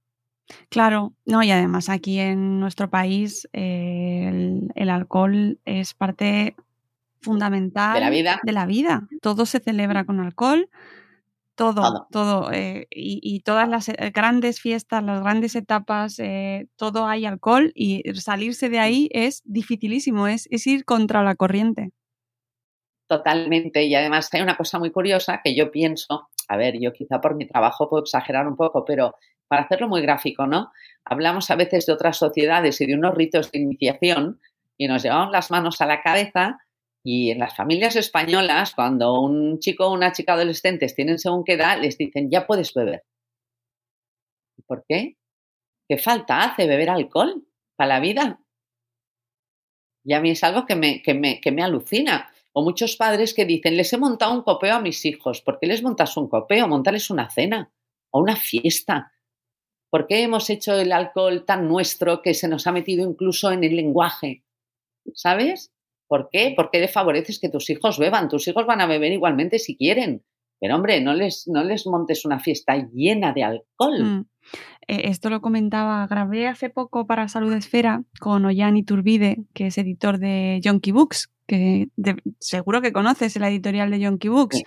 [0.68, 6.56] Claro, no, y además aquí en nuestro país eh, el, alcohol es parte
[7.20, 8.40] fundamental de la vida.
[8.42, 9.08] De la vida.
[9.20, 10.68] Todo se celebra con alcohol,
[11.54, 12.50] todo, todo.
[12.50, 16.20] Eh, y, todas las eh, grandes fiestas, las grandes etapas,
[16.74, 21.92] todo hay alcohol y salirse de ahí es dificilísimo, es, es ir contra la corriente.
[23.12, 23.84] Totalmente.
[23.84, 27.34] Y además hay una cosa muy curiosa que yo pienso, a ver, yo quizá por
[27.34, 29.16] mi trabajo puedo exagerar un poco, pero
[29.48, 30.72] para hacerlo muy gráfico, ¿no?
[31.04, 34.40] Hablamos a veces de otras sociedades y de unos ritos de iniciación
[34.78, 36.60] y nos llevamos las manos a la cabeza
[37.04, 41.52] y en las familias españolas, cuando un chico o una chica adolescentes tienen según qué
[41.54, 43.02] edad, les dicen, ya puedes beber.
[44.66, 45.16] ¿Por qué?
[45.88, 47.46] ¿Qué falta hace beber alcohol
[47.76, 48.40] para la vida?
[50.04, 52.31] Y a mí es algo que me, que me, que me alucina.
[52.54, 55.40] O muchos padres que dicen, les he montado un copeo a mis hijos.
[55.40, 56.68] ¿Por qué les montas un copeo?
[56.68, 57.72] Montarles una cena
[58.10, 59.12] o una fiesta.
[59.90, 63.64] ¿Por qué hemos hecho el alcohol tan nuestro que se nos ha metido incluso en
[63.64, 64.44] el lenguaje?
[65.14, 65.72] ¿Sabes?
[66.08, 66.52] ¿Por qué?
[66.54, 68.28] ¿Por qué le favoreces que tus hijos beban?
[68.28, 70.24] Tus hijos van a beber igualmente si quieren.
[70.60, 74.04] Pero hombre, no les, no les montes una fiesta llena de alcohol.
[74.04, 74.24] Mm.
[74.88, 79.78] Eh, esto lo comentaba, grabé hace poco para Salud Esfera con Ollani Turbide, que es
[79.78, 81.88] editor de Jonky Books, que
[82.38, 84.62] seguro que conoces la editorial de Jonky Books,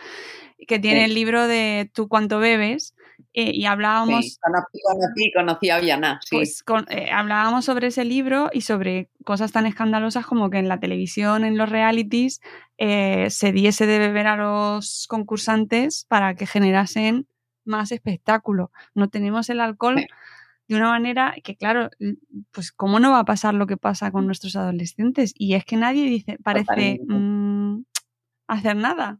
[0.67, 2.95] que tiene el libro de Tú cuánto bebes,
[3.33, 4.25] eh, y hablábamos...
[4.25, 9.65] Sí, conocí, conocí a Viana, Pues eh, hablábamos sobre ese libro y sobre cosas tan
[9.65, 12.39] escandalosas como que en la televisión, en los realities,
[12.77, 17.27] eh, se diese de beber a los concursantes para que generasen
[17.65, 18.71] más espectáculo.
[18.93, 20.05] No tenemos el alcohol
[20.67, 21.89] de una manera que, claro,
[22.51, 25.33] pues cómo no va a pasar lo que pasa con nuestros adolescentes.
[25.37, 27.83] Y es que nadie dice, parece mm,
[28.47, 29.19] hacer nada.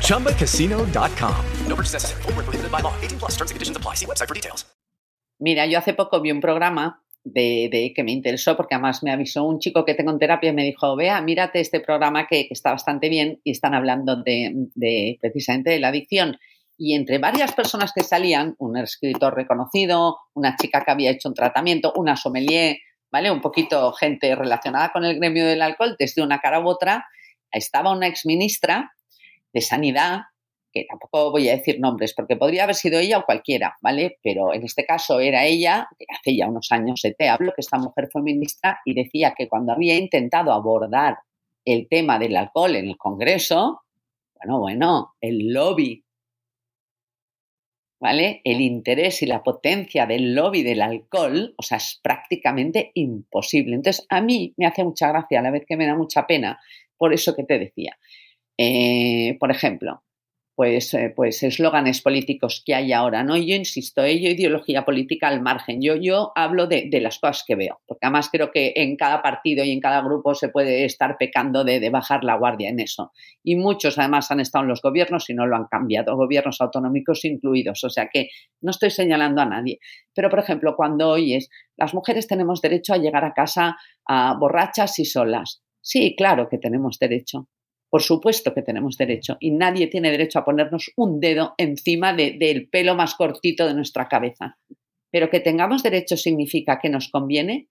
[0.00, 1.34] ChumbaCasino.com.
[1.68, 2.22] No purchase necessary.
[2.22, 2.92] Full prohibited by law.
[3.00, 3.94] 18 plus terms and conditions apply.
[3.94, 4.66] See website for details.
[5.40, 9.12] Mira, yo hace poco vi un programa de, de, que me interesó porque además me
[9.12, 12.48] avisó un chico que tengo en terapia y me dijo, vea, mírate este programa que,
[12.48, 16.38] que está bastante bien y están hablando de, de precisamente de la adicción
[16.78, 21.34] y entre varias personas que salían, un escritor reconocido, una chica que había hecho un
[21.34, 22.78] tratamiento, una sommelier,
[23.10, 23.32] ¿vale?
[23.32, 27.04] Un poquito gente relacionada con el gremio del alcohol, desde una cara u otra,
[27.50, 28.92] estaba una exministra
[29.52, 30.20] de Sanidad,
[30.72, 34.18] que tampoco voy a decir nombres, porque podría haber sido ella o cualquiera, ¿vale?
[34.22, 38.08] Pero en este caso era ella, hace ya unos años te hablo, que esta mujer
[38.12, 41.18] fue ministra y decía que cuando había intentado abordar
[41.64, 43.82] el tema del alcohol en el Congreso,
[44.34, 46.04] bueno, bueno, el lobby
[48.00, 48.40] ¿vale?
[48.44, 53.74] El interés y la potencia del lobby del alcohol, o sea, es prácticamente imposible.
[53.74, 56.60] Entonces, a mí me hace mucha gracia, a la vez que me da mucha pena,
[56.96, 57.98] por eso que te decía.
[58.58, 60.02] Eh, por ejemplo,
[60.58, 63.36] pues, eh, pues eslóganes políticos que hay ahora, ¿no?
[63.36, 65.80] Yo insisto, ello ideología política al margen.
[65.80, 69.64] Yo, yo hablo de, las cosas que veo, porque además creo que en cada partido
[69.64, 73.12] y en cada grupo se puede estar pecando de, de, bajar la guardia en eso.
[73.44, 77.24] Y muchos además han estado en los gobiernos y no lo han cambiado, gobiernos autonómicos
[77.24, 77.84] incluidos.
[77.84, 78.28] O sea que
[78.60, 79.78] no estoy señalando a nadie.
[80.12, 84.98] Pero, por ejemplo, cuando oyes, las mujeres tenemos derecho a llegar a casa a borrachas
[84.98, 85.62] y solas.
[85.80, 87.46] Sí, claro que tenemos derecho.
[87.90, 92.68] Por supuesto que tenemos derecho y nadie tiene derecho a ponernos un dedo encima del
[92.68, 94.58] pelo más cortito de nuestra cabeza.
[95.10, 97.68] Pero que tengamos derecho significa que nos conviene.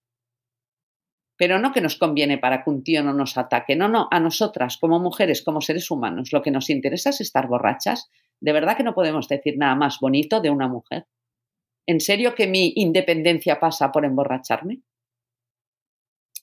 [1.39, 3.75] pero no que nos conviene para que un tío no nos ataque.
[3.75, 7.47] No, no, a nosotras, como mujeres, como seres humanos, lo que nos interesa es estar
[7.47, 8.09] borrachas.
[8.41, 11.05] De verdad que no podemos decir nada más bonito de una mujer.
[11.87, 14.81] ¿En serio que mi independencia pasa por emborracharme?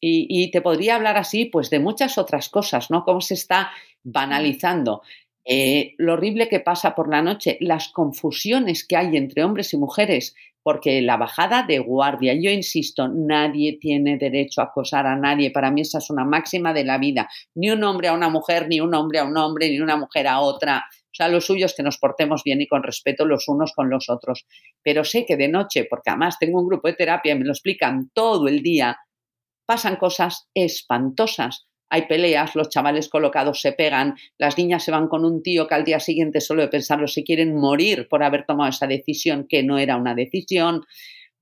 [0.00, 3.04] Y, te podría hablar así, pues, de muchas otras cosas, ¿no?
[3.04, 3.70] Cómo se está
[4.02, 5.02] banalizando
[5.46, 9.76] eh, lo horrible que pasa por la noche, las confusiones que hay entre hombres y
[9.76, 15.50] mujeres, porque la bajada de guardia, yo insisto, nadie tiene derecho a acosar a nadie.
[15.50, 17.28] Para mí esa es una máxima de la vida.
[17.54, 20.26] Ni un hombre a una mujer, ni un hombre a un hombre, ni una mujer
[20.26, 20.87] a otra.
[20.88, 23.90] O sea, lo suyo es que nos portemos bien y con respeto los unos con
[23.90, 24.46] los otros.
[24.83, 27.52] Pero sé que de noche, porque además tengo un grupo de terapia y me lo
[27.52, 28.96] explican todo el día,
[29.66, 35.24] pasan cosas espantosas hay peleas, los chavales colocados se pegan, las niñas se van con
[35.24, 38.70] un tío que al día siguiente solo de pensarlo se quieren morir por haber tomado
[38.70, 40.85] esa decisión que no era una decisión,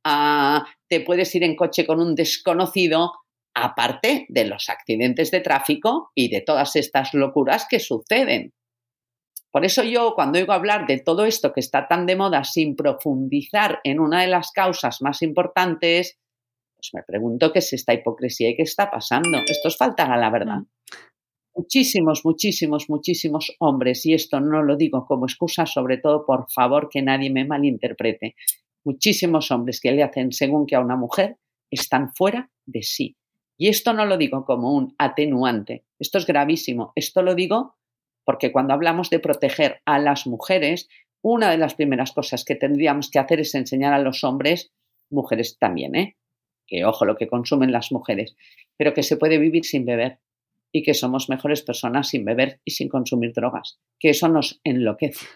[0.05, 3.13] ah, te puedes ir en coche con un desconocido,
[3.55, 8.53] aparte de los accidentes de tráfico y de todas estas locuras que suceden.
[9.51, 12.77] Por eso yo cuando oigo hablar de todo esto que está tan de moda sin
[12.77, 16.19] profundizar en una de las causas más importantes,
[16.83, 19.39] pues me pregunto qué es esta hipocresía y qué está pasando.
[19.47, 20.59] Esto es faltar a la verdad.
[20.59, 20.67] Mm.
[21.55, 26.89] Muchísimos, muchísimos, muchísimos hombres, y esto no lo digo como excusa, sobre todo, por favor,
[26.91, 28.35] que nadie me malinterprete,
[28.85, 31.37] muchísimos hombres que le hacen según que a una mujer
[31.71, 33.17] están fuera de sí.
[33.59, 37.77] Y esto no lo digo como un atenuante, esto es gravísimo, esto lo digo
[38.25, 40.89] porque cuando hablamos de proteger a las mujeres,
[41.23, 44.73] una de las primeras cosas que tendríamos que hacer es enseñar a los hombres,
[45.11, 46.17] mujeres también, ¿eh?
[46.73, 48.35] Que ojo lo que consumen las mujeres,
[48.79, 50.21] pero que se puede vivir sin beber
[50.73, 55.27] y que somos mejores personas sin beber y sin consumir drogas, que eso nos enloquece.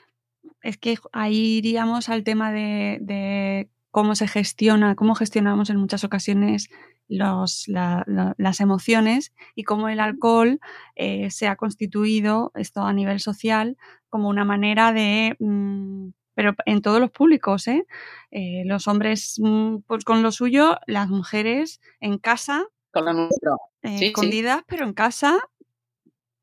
[0.62, 6.70] Es que ahí iríamos al tema de, cómo se gestiona, cómo gestionamos en muchas ocasiones
[7.06, 10.58] los, las emociones y cómo el alcohol
[10.94, 13.76] eh, se ha constituido, esto a nivel social,
[14.08, 17.86] como una manera de mm, pero en todos los públicos, ¿eh?
[18.30, 22.66] eh los hombres mm, pues con lo suyo, las mujeres en casa.
[22.92, 23.58] Con lo nuestro.
[23.82, 25.38] Eh, escondidas, pero en casa.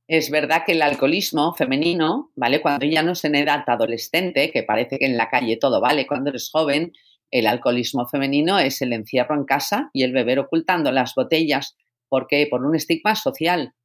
[0.07, 2.59] Es verdad que el alcoholismo femenino, ¿vale?
[2.59, 6.07] Cuando ya no es en edad adolescente, que parece que en la calle todo vale,
[6.07, 6.91] cuando eres joven,
[7.29, 11.77] el alcoholismo femenino es el encierro en casa y el beber ocultando las botellas.
[12.09, 12.47] ¿Por qué?
[12.49, 13.75] Por un estigma social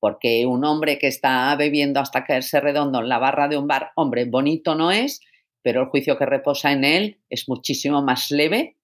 [0.00, 3.92] porque un hombre que está bebiendo hasta caerse redondo en la barra de un bar,
[3.94, 5.20] hombre, bonito no es,
[5.62, 8.76] pero el juicio que reposa en él es muchísimo más leve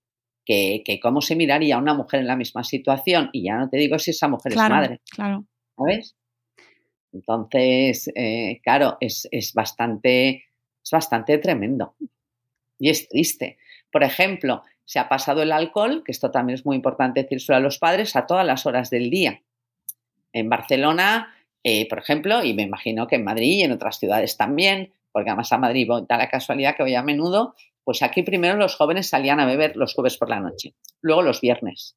[0.46, 3.30] que, cómo se miraría a una mujer en la misma situación.
[3.32, 5.00] Y ya no te digo si esa mujer es madre.
[5.10, 5.44] Claro.
[5.76, 6.16] ¿Sabes?
[7.12, 10.44] Entonces, eh, claro, es, bastante,
[10.82, 11.94] es bastante tremendo.
[12.78, 13.58] Y es triste.
[13.90, 17.60] Por ejemplo, se ha pasado el alcohol, que esto también es muy importante decírselo a
[17.60, 19.42] los padres, a todas las horas del día.
[20.32, 21.34] En Barcelona,
[21.64, 25.30] eh, por ejemplo, y me imagino que en Madrid y en otras ciudades también, porque
[25.30, 29.08] además a Madrid da la casualidad que voy a menudo, pues aquí primero los jóvenes
[29.08, 31.96] salían a beber los jueves por la noche, luego los viernes,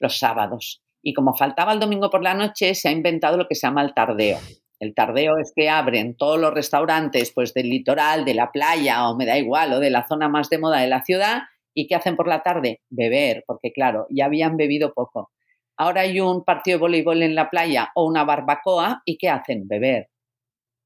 [0.00, 0.82] los sábados.
[1.02, 3.82] Y como faltaba el domingo por la noche, se ha inventado lo que se llama
[3.82, 4.38] el tardeo.
[4.80, 9.14] El tardeo es que abren todos los restaurantes pues del litoral, de la playa o
[9.14, 11.42] me da igual, o de la zona más de moda de la ciudad,
[11.74, 12.80] y ¿qué hacen por la tarde?
[12.88, 15.32] Beber, porque claro, ya habían bebido poco.
[15.76, 19.68] Ahora hay un partido de voleibol en la playa o una barbacoa y ¿qué hacen?
[19.68, 20.08] Beber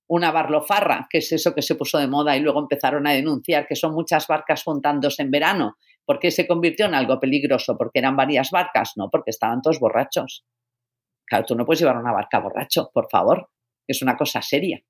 [0.09, 3.67] una barlofarra, que es eso que se puso de moda y luego empezaron a denunciar
[3.67, 5.77] que son muchas barcas juntándose en verano.
[6.05, 7.77] ¿Por qué se convirtió en algo peligroso?
[7.77, 8.93] ¿Porque eran varias barcas?
[8.97, 10.45] No, porque estaban todos borrachos.
[11.27, 13.51] Claro, tú no puedes llevar una barca borracho, por favor.
[13.87, 14.83] Es una cosa seria.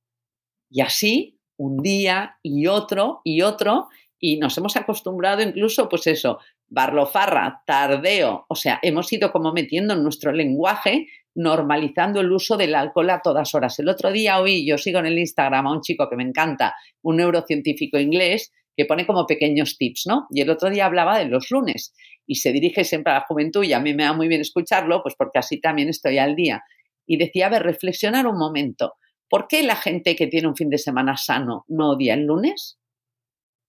[0.70, 3.88] Y así, un día y otro y otro,
[4.20, 9.94] y nos hemos acostumbrado incluso, pues eso, barlofarra, tardeo, o sea, hemos ido como metiendo
[9.94, 13.78] en nuestro lenguaje normalizando el uso del alcohol a todas horas.
[13.78, 16.74] El otro día oí, yo sigo en el Instagram a un chico que me encanta,
[17.02, 20.26] un neurocientífico inglés, que pone como pequeños tips, ¿no?
[20.30, 21.94] Y el otro día hablaba de los lunes
[22.26, 25.00] y se dirige siempre a la juventud y a mí me da muy bien escucharlo,
[25.00, 26.64] pues porque así también estoy al día.
[27.06, 28.94] Y decía, a ver, reflexionar un momento.
[29.28, 32.78] ¿Por qué la gente que tiene un fin de semana sano no odia el lunes?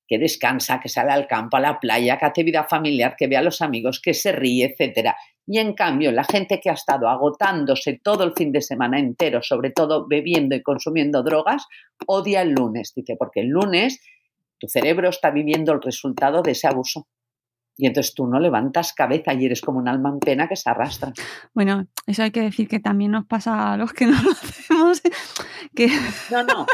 [0.10, 3.38] que descansa, que sale al campo, a la playa, que hace vida familiar, que ve
[3.38, 5.16] a los amigos, que se ríe, etcétera.
[5.52, 9.42] Y en cambio, la gente que ha estado agotándose todo el fin de semana entero,
[9.42, 11.66] sobre todo bebiendo y consumiendo drogas,
[12.06, 14.00] odia el lunes, dice, porque el lunes
[14.60, 17.08] tu cerebro está viviendo el resultado de ese abuso.
[17.76, 20.70] Y entonces tú no levantas cabeza y eres como un alma en pena que se
[20.70, 21.14] arrastra.
[21.56, 25.02] Bueno, eso hay que decir que también nos pasa a los que no lo hacemos.
[25.74, 25.88] Que...
[26.30, 26.68] No, no.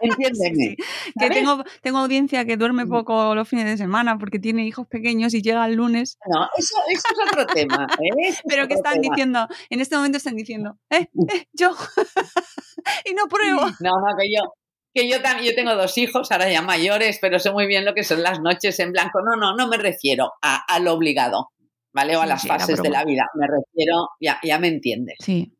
[0.00, 0.76] Entiéndeme.
[1.18, 5.34] Que tengo, tengo audiencia que duerme poco los fines de semana porque tiene hijos pequeños
[5.34, 6.18] y llega el lunes.
[6.26, 7.86] No, eso, eso es otro tema.
[8.00, 8.34] ¿eh?
[8.48, 11.74] Pero que están diciendo, en este momento están diciendo, eh, eh yo.
[13.04, 13.60] y no pruebo.
[13.80, 14.54] No, no, que yo,
[14.92, 17.94] que yo también, yo tengo dos hijos, ahora ya mayores, pero sé muy bien lo
[17.94, 19.20] que son las noches en blanco.
[19.22, 21.50] No, no, no me refiero a, a lo obligado,
[21.92, 22.16] ¿vale?
[22.16, 23.26] O a las fases de la vida.
[23.34, 25.16] Me refiero, ya, ya me entiendes.
[25.20, 25.57] Sí.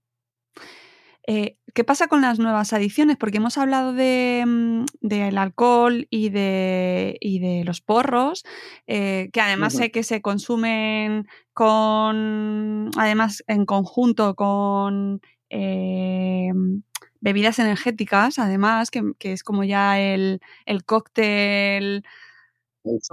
[1.30, 3.18] Eh, ¿Qué pasa con las nuevas adicciones?
[3.18, 8.46] Porque hemos hablado de, mm, del alcohol y de, y de los porros,
[8.86, 15.20] eh, que además sé que se consumen con, además en conjunto con
[15.50, 16.50] eh,
[17.20, 22.04] bebidas energéticas, además, que, es como ya el, el cóctel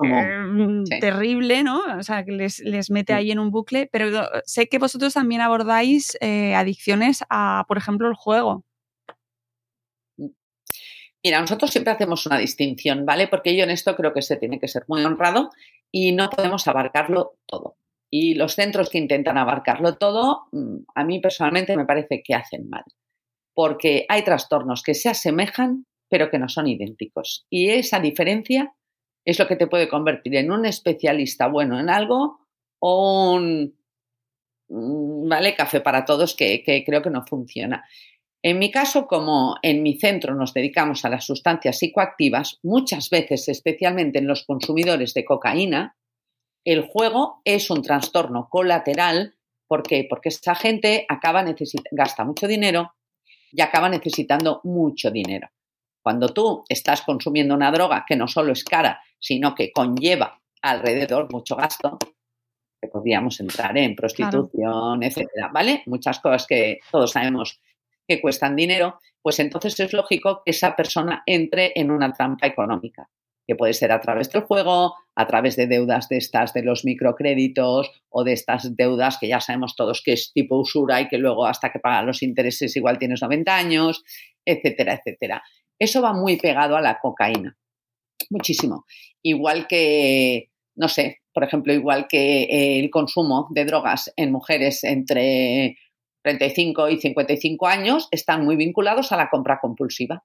[0.04, 1.82] Em, terrible, ¿no?
[1.98, 4.08] O sea, que les, mete ahí en un bucle, pero
[4.46, 8.64] sé que vosotros también abordáis eh, adicciones a, por ejemplo, el juego.
[11.24, 13.28] Mira, nosotros siempre hacemos una distinción, ¿vale?
[13.28, 15.50] Porque yo en esto creo que se tiene que ser muy honrado
[15.92, 17.78] y no podemos abarcarlo todo.
[18.12, 22.70] Y los centros que intentan abarcarlo todo, mm, a mí personalmente me parece que hacen
[22.70, 22.84] mal.
[23.56, 27.48] Porque hay trastornos que se asemejan, pero que no son idénticos.
[27.50, 28.76] Y esa diferencia
[29.26, 32.40] es lo que te puede convertir en un especialista bueno en algo
[32.80, 33.76] o un
[34.70, 37.84] mm, vale café para todos que, creo que no funciona.
[38.44, 43.50] En mi caso, como en mi centro nos dedicamos a las sustancias psicoactivas, muchas veces,
[43.50, 45.98] especialmente en los consumidores de cocaína,
[46.64, 49.36] el juego es un trastorno colateral.
[49.68, 50.06] ¿Por qué?
[50.08, 51.44] Porque esta gente acaba
[51.92, 52.94] gasta mucho dinero
[53.52, 55.50] y acaba necesitando mucho dinero.
[56.04, 61.32] Cuando tú estás consumiendo una droga que no solo es cara, sino que conlleva alrededor
[61.32, 61.98] mucho gasto,
[62.80, 65.82] que podríamos entrar en prostitución, etcétera, ¿vale?
[65.88, 67.60] Muchas cosas que todos sabemos
[68.08, 73.10] que cuestan dinero, pues entonces es lógico que esa persona entre en una trampa económica,
[73.48, 76.86] que puede ser a través del juego, a través de deudas de estas de los
[76.86, 81.18] microcréditos o de estas deudas que ya sabemos todos que es tipo usura y que
[81.18, 84.04] luego hasta que pagan los intereses igual tienes 90 años,
[84.46, 85.42] etcétera, etcétera.
[85.80, 87.58] Eso va muy pegado a la cocaína,
[88.30, 88.86] muchísimo.
[89.22, 95.78] Igual que, no sé, por ejemplo, igual que el consumo de drogas en mujeres entre
[96.24, 100.24] 35 y 55 años están muy vinculados a la compra compulsiva.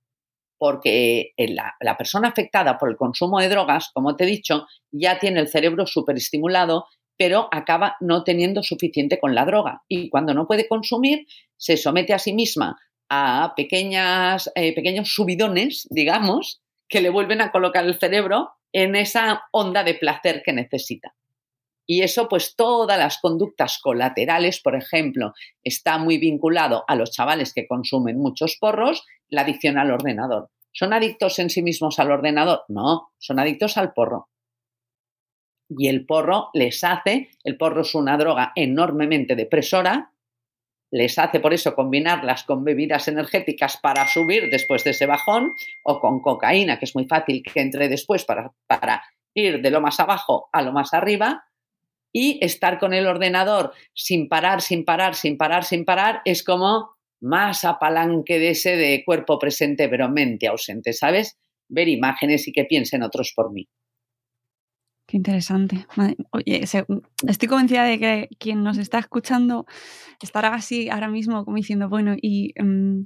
[0.59, 5.19] Porque la, la persona afectada por el consumo de drogas, como te he dicho, ya
[5.19, 6.85] tiene el cerebro superestimulado
[7.21, 9.83] pero acaba no teniendo suficiente con la droga.
[9.89, 11.27] Y cuando no puede consumir,
[11.59, 12.79] se somete a sí misma
[13.11, 19.45] a pequeñas, eh, pequeños subidones, digamos, que le vuelven a colocar el cerebro en esa
[19.53, 21.15] onda de placer que necesita.
[21.87, 25.33] Y eso, pues todas las conductas colaterales, por ejemplo,
[25.65, 30.51] está muy vinculado a los chavales que consumen muchos porros, la adicción al ordenador.
[30.73, 32.63] ¿Son adictos en sí mismos al ordenador?
[32.69, 34.29] No, son adictos al porro.
[35.69, 40.13] Y el porro les hace, el porro es una droga enormemente depresora,
[40.91, 46.01] les hace por eso combinarlas con bebidas energéticas para subir después de ese bajón o
[46.01, 49.03] con cocaína, que es muy fácil que entre después para, para
[49.35, 51.45] ir de lo más abajo a lo más arriba
[52.13, 56.91] y estar con el ordenador sin parar, sin parar, sin parar, sin parar, es como
[57.21, 61.39] más apalanque de ese de cuerpo presente pero mente ausente, ¿sabes?
[61.69, 63.69] Ver imágenes y que piensen otros por mí.
[65.11, 65.89] Qué interesante.
[66.31, 69.67] Oye, estoy convencida de que quien nos está escuchando
[70.23, 73.03] estará así ahora mismo como diciendo, bueno, y mm,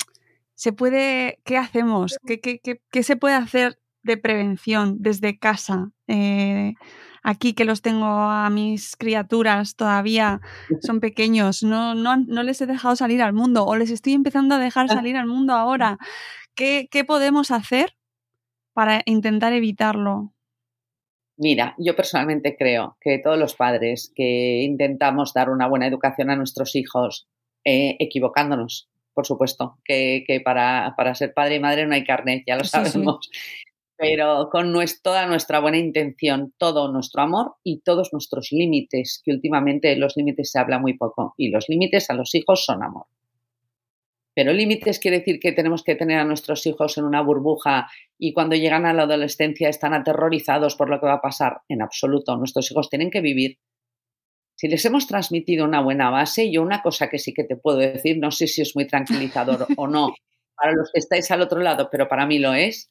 [0.54, 2.18] se puede, ¿qué hacemos?
[2.26, 5.92] ¿Qué, qué, qué, se puede hacer de prevención desde casa?
[6.06, 6.74] Eh,
[7.22, 10.42] aquí que los tengo a mis criaturas todavía
[10.82, 14.56] son pequeños, no, no, no, les he dejado salir al mundo o les estoy empezando
[14.56, 15.96] a dejar salir al mundo ahora.
[16.54, 17.96] ¿Qué, qué podemos hacer
[18.74, 20.33] para intentar evitarlo?
[21.36, 26.36] Mira, yo personalmente creo que todos los padres que intentamos dar una buena educación a
[26.36, 27.26] nuestros hijos,
[27.64, 32.64] eh, equivocándonos, por supuesto, que, para, ser padre y madre no hay carnet, ya lo
[32.64, 33.30] sabemos,
[33.96, 34.72] pero con
[35.02, 40.52] toda nuestra buena intención, todo nuestro amor y todos nuestros límites, que últimamente los límites
[40.52, 43.06] se habla muy poco, y los límites a los hijos son amor.
[44.34, 48.32] Pero límites quiere decir que tenemos que tener a nuestros hijos en una burbuja y
[48.32, 51.62] cuando llegan a la adolescencia están aterrorizados por lo que va a pasar.
[51.68, 53.58] En absoluto, nuestros hijos tienen que vivir.
[54.56, 57.78] Si les hemos transmitido una buena base, yo una cosa que sí que te puedo
[57.78, 60.14] decir, no sé si es muy tranquilizador o no
[60.56, 62.90] para los que estáis al otro lado, pero para mí lo es,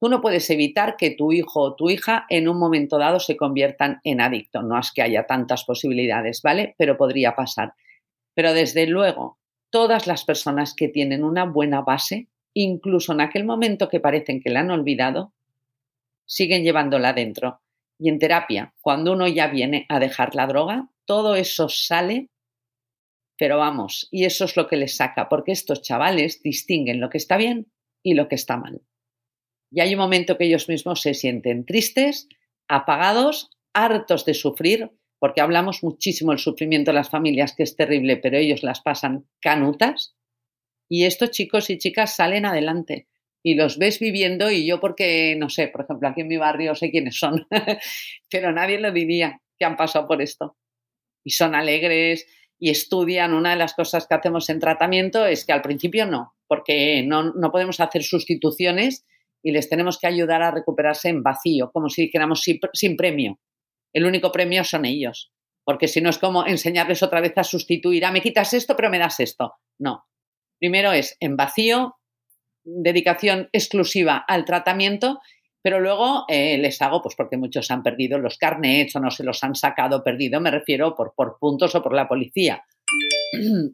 [0.00, 3.36] tú no puedes evitar que tu hijo o tu hija en un momento dado se
[3.36, 4.62] conviertan en adicto.
[4.62, 6.74] No es que haya tantas posibilidades, ¿vale?
[6.78, 7.74] Pero podría pasar.
[8.34, 9.38] Pero desde luego,
[9.72, 14.50] todas las personas que tienen una buena base incluso en aquel momento que parecen que
[14.50, 15.32] la han olvidado,
[16.26, 17.60] siguen llevándola dentro.
[17.98, 22.28] Y en terapia, cuando uno ya viene a dejar la droga, todo eso sale,
[23.38, 27.18] pero vamos, y eso es lo que les saca, porque estos chavales distinguen lo que
[27.18, 28.82] está bien y lo que está mal.
[29.70, 32.28] Y hay un momento que ellos mismos se sienten tristes,
[32.68, 34.90] apagados, hartos de sufrir,
[35.22, 39.28] porque hablamos muchísimo del sufrimiento de las familias, que es terrible, pero ellos las pasan
[39.40, 40.16] canutas.
[40.88, 43.06] Y estos chicos y chicas salen adelante
[43.40, 46.74] y los ves viviendo y yo porque, no sé, por ejemplo, aquí en mi barrio
[46.74, 47.46] sé quiénes son,
[48.32, 50.56] pero nadie lo diría que han pasado por esto.
[51.22, 52.26] Y son alegres
[52.58, 53.32] y estudian.
[53.32, 57.32] Una de las cosas que hacemos en tratamiento es que al principio no, porque no,
[57.32, 59.06] no podemos hacer sustituciones
[59.40, 63.38] y les tenemos que ayudar a recuperarse en vacío, como si dijéramos sin, sin premio.
[63.92, 65.32] El único premio son ellos,
[65.64, 68.90] porque si no es como enseñarles otra vez a sustituir, ah, me quitas esto, pero
[68.90, 69.54] me das esto.
[69.78, 70.06] No.
[70.58, 71.96] Primero es en vacío,
[72.64, 75.20] dedicación exclusiva al tratamiento,
[75.62, 79.24] pero luego eh, les hago, pues porque muchos han perdido los carnets o no se
[79.24, 82.64] los han sacado perdido, me refiero por, por puntos o por la policía.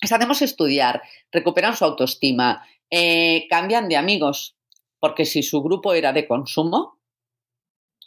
[0.00, 1.02] Les hacemos estudiar,
[1.32, 4.56] recuperan su autoestima, eh, cambian de amigos,
[5.00, 6.97] porque si su grupo era de consumo,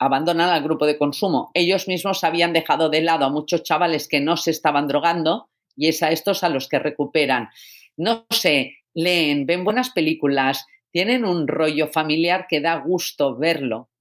[0.01, 1.51] abandonan al grupo de consumo.
[1.53, 5.89] Ellos mismos habían dejado de lado a muchos chavales que no se estaban drogando y
[5.89, 7.49] es a estos a los que recuperan.
[7.97, 13.91] No sé, leen, ven buenas películas, tienen un rollo familiar que da gusto verlo,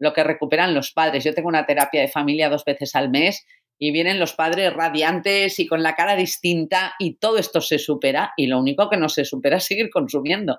[0.00, 1.22] lo que recuperan los padres.
[1.22, 3.46] Yo tengo una terapia de familia dos veces al mes
[3.78, 8.32] y vienen los padres radiantes y con la cara distinta y todo esto se supera
[8.36, 10.58] y lo único que no se supera es seguir consumiendo.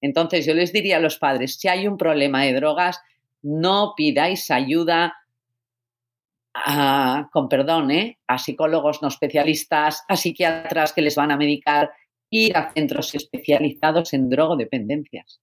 [0.00, 3.00] Entonces yo les diría a los padres, si hay un problema de drogas,
[3.42, 5.14] no pidáis ayuda
[6.54, 8.18] a, con perdón, ¿eh?
[8.26, 11.90] a psicólogos no especialistas, a psiquiatras que les van a medicar,
[12.30, 15.40] ir a centros especializados en drogodependencias,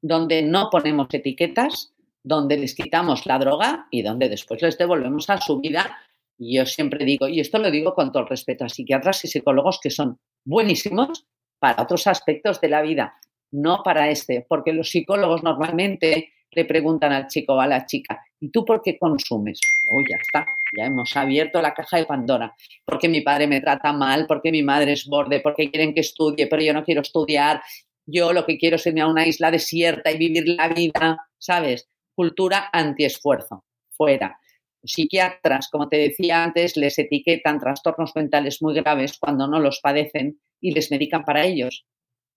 [0.00, 5.40] donde no ponemos etiquetas, donde les quitamos la droga y donde después les devolvemos a
[5.40, 5.98] su vida.
[6.38, 9.28] Y yo siempre digo, y esto lo digo con todo el respeto a psiquiatras y
[9.28, 11.26] psicólogos que son buenísimos
[11.58, 13.14] para otros aspectos de la vida,
[13.54, 18.20] no para este, porque los psicólogos normalmente le preguntan al chico o a la chica,
[18.40, 19.60] ¿y tú por qué consumes?
[19.90, 20.46] Oh, ya está,
[20.76, 22.54] ya hemos abierto la caja de Pandora.
[22.84, 26.48] Porque mi padre me trata mal, porque mi madre es borde, porque quieren que estudie,
[26.48, 27.62] pero yo no quiero estudiar.
[28.06, 31.88] Yo lo que quiero es irme a una isla desierta y vivir la vida, ¿sabes?
[32.14, 34.38] Cultura antiesfuerzo, fuera.
[34.82, 40.40] psiquiatras, como te decía antes, les etiquetan trastornos mentales muy graves cuando no los padecen
[40.60, 41.86] y les medican para ellos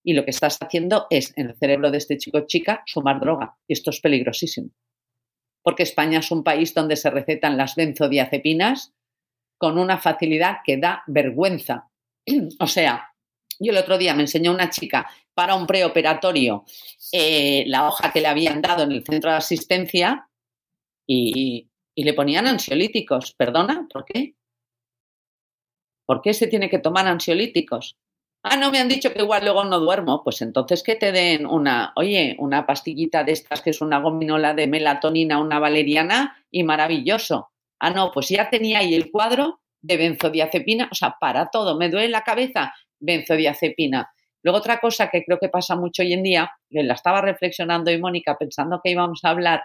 [0.08, 3.58] y lo que estás haciendo es en el cerebro de este chico chica sumar droga.
[3.68, 4.70] Y esto es peligrosísimo.
[5.62, 8.94] Porque España es un país donde se recetan las benzodiazepinas
[9.58, 11.92] con una facilidad que da vergüenza.
[12.60, 13.14] o sea,
[13.60, 16.64] yo el otro día me enseñó una chica para un preoperatorio
[17.12, 20.30] eh, la hoja que le habían dado en el centro de asistencia
[21.06, 23.34] y, y le ponían ansiolíticos.
[23.34, 23.86] ¿Perdona?
[23.92, 24.36] ¿Por qué?
[26.06, 27.98] ¿Por qué se tiene que tomar ansiolíticos?
[28.44, 30.24] Ah, no, me han dicho que igual luego no duermo.
[30.24, 34.54] Pues entonces que te den una, oye, una pastillita de estas que es una gominola
[34.54, 37.50] de melatonina, una valeriana y maravilloso.
[37.80, 41.90] Ah, no, pues ya tenía ahí el cuadro de benzodiazepina, o sea, para todo, me
[41.90, 44.10] duele la cabeza, benzodiazepina.
[44.44, 47.92] Luego otra cosa que creo que pasa mucho hoy en día, que la estaba reflexionando
[47.92, 49.64] y Mónica pensando que íbamos a hablar,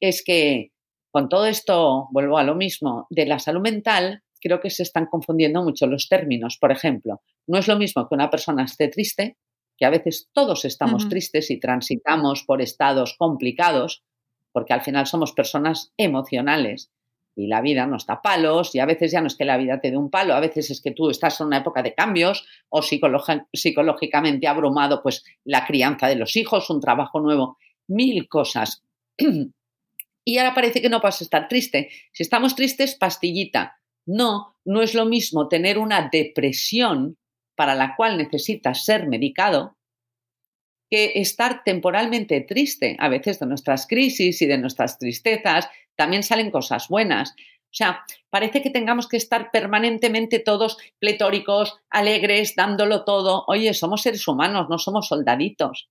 [0.00, 0.70] es que
[1.12, 5.06] con todo esto, vuelvo a lo mismo, de la salud mental, creo que se están
[5.06, 6.58] confundiendo mucho los términos.
[6.60, 9.38] Por ejemplo, no es lo mismo que una persona esté triste,
[9.78, 14.04] que a veces todos estamos tristes y transitamos por estados complicados,
[14.52, 16.92] porque al final somos personas emocionales
[17.34, 19.80] y la vida nos da palos y a veces ya no es que la vida
[19.80, 22.46] te dé un palo, a veces es que tú estás en una época de cambios
[22.68, 27.56] o psicológicamente abrumado, pues la crianza de los hijos, un trabajo nuevo,
[27.88, 28.84] mil cosas.
[30.24, 31.88] y ahora parece que no vas a estar triste.
[32.12, 33.78] Si estamos tristes, pastillita.
[34.06, 37.16] No, no es lo mismo tener una depresión
[37.56, 39.76] para la cual necesitas ser medicado
[40.90, 42.96] que estar temporalmente triste.
[42.98, 47.30] A veces de nuestras crisis y de nuestras tristezas también salen cosas buenas.
[47.30, 53.44] O sea, parece que tengamos que estar permanentemente todos pletóricos, alegres, dándolo todo.
[53.48, 55.88] Oye, somos seres humanos, no somos soldaditos.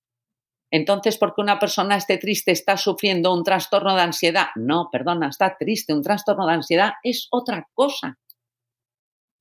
[0.73, 4.47] Entonces, porque una persona esté triste, está sufriendo un trastorno de ansiedad.
[4.55, 5.93] No, perdona, está triste.
[5.93, 8.17] Un trastorno de ansiedad es otra cosa.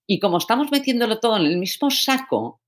[0.06, 2.60] Y como estamos metiéndolo todo en el mismo saco,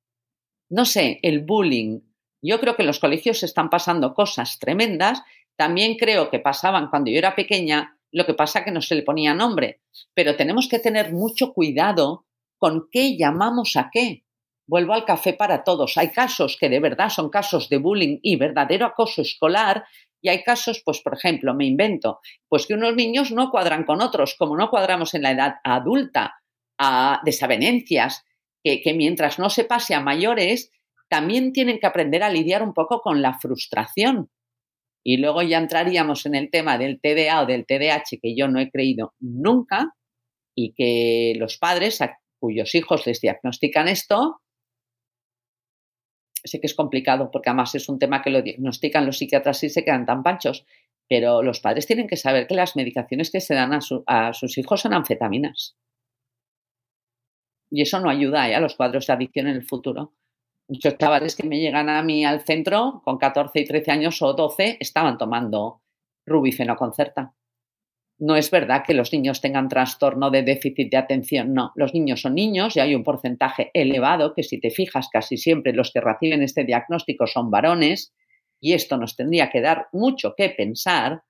[0.71, 2.01] no sé, el bullying.
[2.43, 5.21] Yo creo que en los colegios están pasando cosas tremendas.
[5.57, 9.03] También creo que pasaban cuando yo era pequeña, lo que pasa que no se le
[9.03, 9.83] ponía nombre.
[10.15, 12.25] Pero tenemos que tener mucho cuidado
[12.57, 14.24] con qué llamamos a qué.
[14.67, 15.97] Vuelvo al café para todos.
[15.97, 19.85] Hay casos que de verdad son casos de bullying y verdadero acoso escolar
[20.21, 24.01] y hay casos, pues por ejemplo, me invento, pues que unos niños no cuadran con
[24.01, 26.35] otros, como no cuadramos en la edad adulta,
[26.79, 28.25] a desavenencias,
[28.63, 30.73] que, que mientras no se pase a mayores,
[31.09, 34.31] también tienen que aprender a lidiar un poco con la frustración.
[35.05, 38.59] Y luego ya entraríamos en el tema del TDA o del TDAH, que yo no
[38.59, 39.93] he creído nunca,
[40.57, 42.01] y que los padres
[42.39, 44.41] cuyos hijos les diagnostican esto,
[46.45, 49.71] sé que es complicado porque además es un tema que lo diagnostican los psiquiatras y
[49.71, 50.67] se quedan tan panchos,
[51.09, 54.81] pero los padres tienen que saber que las medicaciones que se dan a, sus hijos
[54.81, 55.77] son anfetaminas.
[57.71, 58.55] Y eso no ayuda ¿eh?
[58.55, 60.13] a los cuadros de adicción en el futuro.
[60.69, 64.33] Muchos chavales que me llegan a mí al centro con 14 y 13 años o
[64.33, 65.83] 12 estaban tomando
[66.25, 67.35] rubifeno concerta
[68.25, 72.23] no es verdad que los niños tengan trastorno de déficit de atención, no, los niños
[72.23, 76.01] son niños y hay un porcentaje elevado que si te fijas casi siempre los que
[76.01, 78.15] reciben este diagnóstico son varones
[78.63, 81.23] y esto nos tendría que dar mucho que pensar,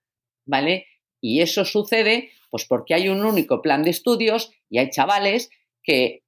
[0.46, 0.86] ¿vale?
[1.20, 5.50] Y eso sucede pues porque hay un único plan de estudios y hay chavales
[5.82, 6.22] que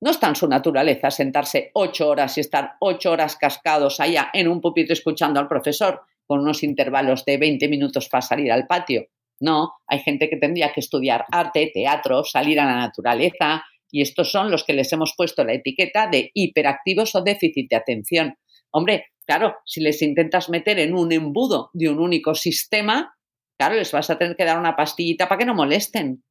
[0.00, 4.48] no está en su naturaleza sentarse ocho horas y estar ocho horas cascados allá en
[4.48, 9.06] un pupitre escuchando al profesor con unos intervalos de 20 minutos para salir al patio.
[9.40, 14.30] No, hay gente que tendría que estudiar arte, teatro, salir a la naturaleza, y estos
[14.30, 18.36] son los que les hemos puesto la etiqueta de hiperactivos o déficit de atención.
[18.70, 23.14] Hombre, claro, si les intentas meter en un embudo de un único sistema,
[23.56, 26.22] claro, les vas a tener que dar una pastillita para que no molesten.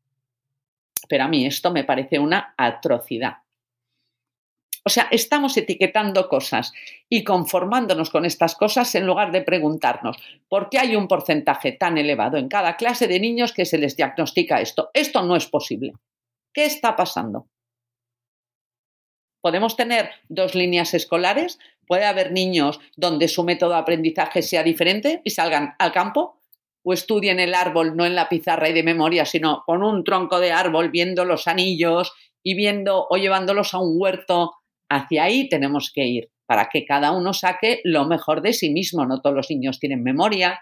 [1.09, 3.37] Pero a mí esto me parece una atrocidad.
[4.87, 6.71] O sea, estamos etiquetando cosas
[7.09, 10.15] y conformándonos con estas cosas en lugar de preguntarnos
[10.47, 13.97] por qué hay un porcentaje tan elevado en cada clase de niños que se les
[13.97, 14.89] diagnostica esto.
[14.93, 15.91] Esto no es posible.
[16.53, 17.47] ¿Qué está pasando?
[19.41, 25.21] Podemos tener dos líneas escolares, puede haber niños donde su método de aprendizaje sea diferente
[25.25, 26.39] y salgan al campo
[26.83, 30.39] o estudien el árbol no en la pizarra y de memoria, sino con un tronco
[30.39, 32.13] de árbol viendo los anillos
[32.43, 34.51] y viendo o llevándolos a un huerto
[34.89, 39.05] Hacia ahí tenemos que ir para que cada uno saque lo mejor de sí mismo.
[39.05, 40.61] No todos los niños tienen memoria,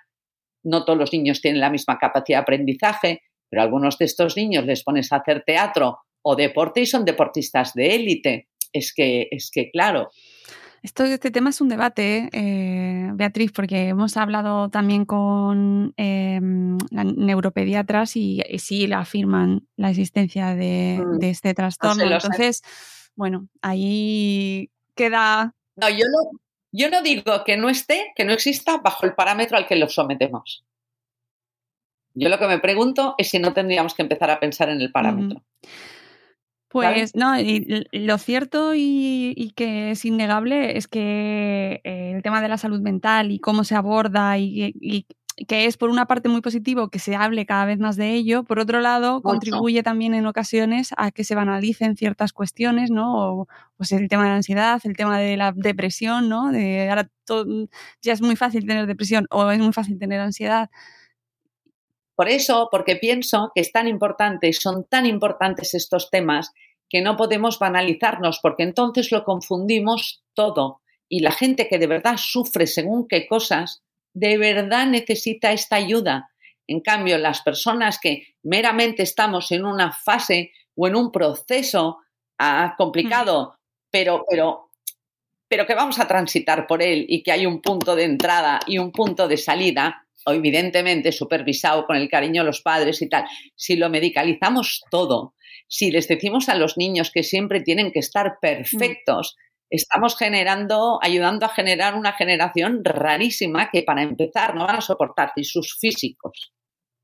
[0.63, 4.65] no todos los niños tienen la misma capacidad de aprendizaje, pero algunos de estos niños
[4.65, 8.47] les pones a hacer teatro o deporte y son deportistas de élite.
[8.73, 10.09] Es que, es que, claro.
[10.85, 18.15] Esto, este tema es un debate, eh, Beatriz, porque hemos hablado también con em, neuropediatras
[18.15, 21.23] y, sí la afirman la existencia de, mm.
[21.23, 22.03] este trastorno.
[22.03, 22.61] Entonces,
[23.15, 25.55] bueno, ahí queda...
[25.75, 26.39] No, yo no,
[26.71, 29.89] yo no digo que no esté, que no exista bajo el parámetro al que lo
[29.89, 30.67] sometemos.
[32.13, 34.91] Yo lo que me pregunto es si no tendríamos que empezar a pensar en el
[34.91, 35.41] parámetro.
[36.83, 42.49] Pues no, y lo cierto y, que es innegable es que eh, el tema de
[42.49, 45.05] la salud mental y cómo se aborda y,
[45.47, 48.43] que es por una parte muy positivo que se hable cada vez más de ello,
[48.45, 53.39] por otro lado contribuye también en ocasiones a que se banalicen ciertas cuestiones, ¿no?
[53.41, 56.51] O, pues el tema de la ansiedad, el tema de la depresión, ¿no?
[56.51, 57.09] De ahora
[58.01, 60.69] ya es muy fácil tener depresión o es muy fácil tener ansiedad.
[62.15, 66.51] Por eso, porque pienso que es tan importante, son tan importantes estos temas
[66.89, 70.81] que no podemos banalizarnos, porque entonces lo confundimos todo.
[71.09, 76.31] Y la gente que de verdad sufre según qué cosas, de verdad necesita esta ayuda.
[76.67, 81.99] En cambio, las personas que meramente estamos en una fase o en un proceso
[82.39, 83.57] ah, complicado,
[83.91, 84.71] pero, pero,
[85.47, 88.77] pero que vamos a transitar por él y que hay un punto de entrada y
[88.77, 93.75] un punto de salida, evidentemente supervisado con el cariño de los padres y tal, si
[93.75, 95.35] lo medicalizamos todo,
[95.67, 99.35] si les decimos a los niños que siempre tienen que estar perfectos,
[99.69, 105.31] estamos generando, ayudando a generar una generación rarísima que para empezar no van a soportar
[105.35, 106.53] ni sus físicos,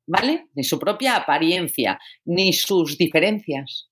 [0.07, 0.47] ¿vale?
[0.53, 3.89] Ni su propia apariencia, ni sus diferencias,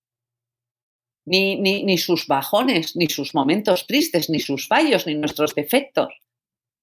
[1.25, 6.13] ni, ni, ni sus bajones, ni sus momentos tristes, ni sus fallos, ni nuestros defectos.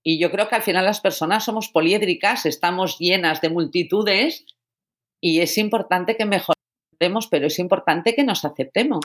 [0.08, 4.46] Y yo creo que al final las personas somos poliédricas, estamos llenas de multitudes
[5.20, 9.00] y es importante que mejoremos, pero es importante que nos aceptemos.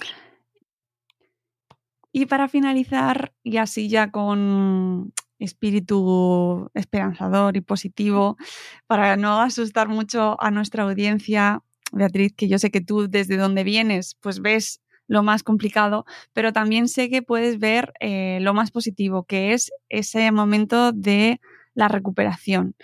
[2.12, 8.38] Y para finalizar, y así ya con espíritu esperanzador y positivo,
[8.86, 13.64] para no asustar mucho a nuestra audiencia, Beatriz, que yo sé que tú desde donde
[13.64, 14.82] vienes, pues ves
[15.12, 19.70] lo más complicado, pero también sé que puedes ver eh, lo más positivo, que es
[19.89, 21.41] ese momento de
[21.74, 22.76] la recuperación.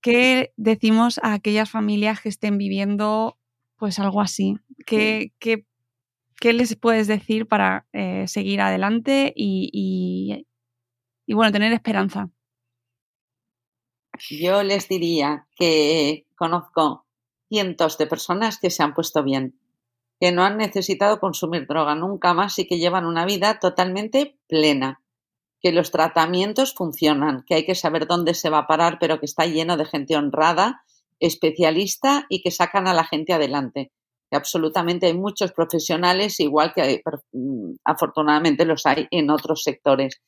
[0.00, 3.36] ¿Qué decimos a aquellas familias que estén viviendo
[3.76, 4.56] pues algo así?
[4.86, 5.64] ¿Qué, qué
[6.40, 10.46] ¿qué les puedes decir para eh, seguir adelante y, y,
[11.26, 12.30] y, bueno, tener esperanza?
[14.30, 17.04] Yo les diría que conozco
[17.48, 19.58] cientos de personas que se han puesto bien,
[20.20, 25.00] que no han necesitado consumir droga nunca más y que llevan una vida totalmente plena,
[25.60, 29.26] que los tratamientos funcionan, que hay que saber dónde se va a parar, pero que
[29.26, 30.82] está lleno de gente honrada,
[31.20, 33.92] especialista y que sacan a la gente adelante.
[34.30, 37.02] Que absolutamente hay muchos profesionales, igual que
[37.32, 40.20] mm, afortunadamente los hay en otros sectores.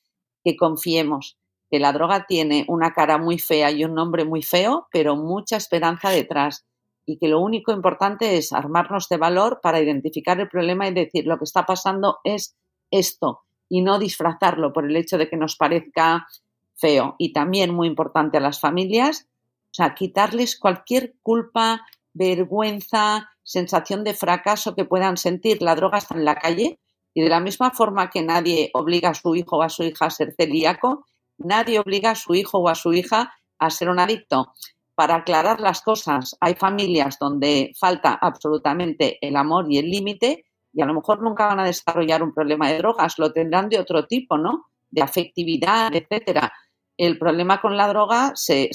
[0.42, 1.36] Que confiemos
[1.70, 5.56] que la droga tiene una cara muy fea y un nombre muy feo, pero mucha
[5.56, 6.64] esperanza detrás.
[7.10, 11.26] Y que lo único importante es armarnos de valor para identificar el problema y decir
[11.26, 12.56] lo que está pasando es
[12.88, 16.28] esto y no disfrazarlo por el hecho de que nos parezca
[16.76, 17.16] feo.
[17.18, 19.26] Y también muy importante a las familias,
[19.72, 25.62] o sea, quitarles cualquier culpa, vergüenza, sensación de fracaso que puedan sentir.
[25.62, 26.78] La droga está en la calle
[27.12, 30.06] y de la misma forma que nadie obliga a su hijo o a su hija
[30.06, 31.06] a ser celíaco,
[31.38, 34.52] nadie obliga a su hijo o a su hija a ser un adicto.
[35.00, 40.44] Para aclarar las cosas, hay familias donde falta absolutamente el amor y el límite
[40.74, 43.78] y a lo mejor nunca van a desarrollar un problema de drogas, lo tendrán de
[43.78, 44.66] otro tipo, ¿no?
[44.90, 46.52] De afectividad, etcétera.
[46.98, 48.68] El problema con la droga se,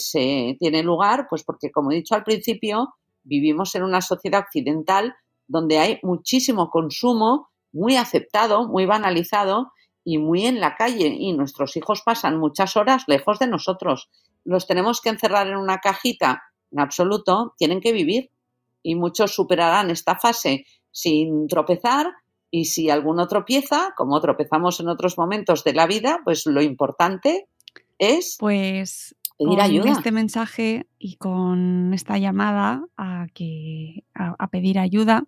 [0.60, 5.14] tiene lugar, pues porque, como he dicho al principio, vivimos en una sociedad occidental
[5.46, 9.74] donde hay muchísimo consumo, muy aceptado, muy banalizado
[10.04, 11.06] y muy en la calle.
[11.06, 14.10] Y nuestros hijos pasan muchas horas lejos de nosotros.
[14.46, 16.44] Los tenemos que encerrar en una cajita.
[16.72, 18.32] En absoluto, tienen que vivir.
[18.82, 22.14] Y muchos superarán esta fase sin tropezar
[22.52, 27.50] y si alguno tropieza, como tropezamos en otros momentos de la vida, pues lo importante
[27.98, 29.92] es pues pedir con ayuda.
[29.92, 35.26] este mensaje y con esta llamada a, que, a, a pedir ayuda,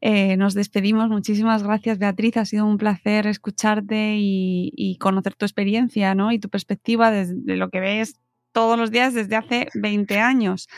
[0.00, 1.08] eh, nos despedimos.
[1.08, 2.36] Muchísimas gracias, Beatriz.
[2.36, 6.30] Ha sido un placer escucharte y, y conocer tu experiencia ¿no?
[6.30, 8.20] y tu perspectiva desde de lo que ves
[8.52, 10.68] todos los días desde hace 20 años,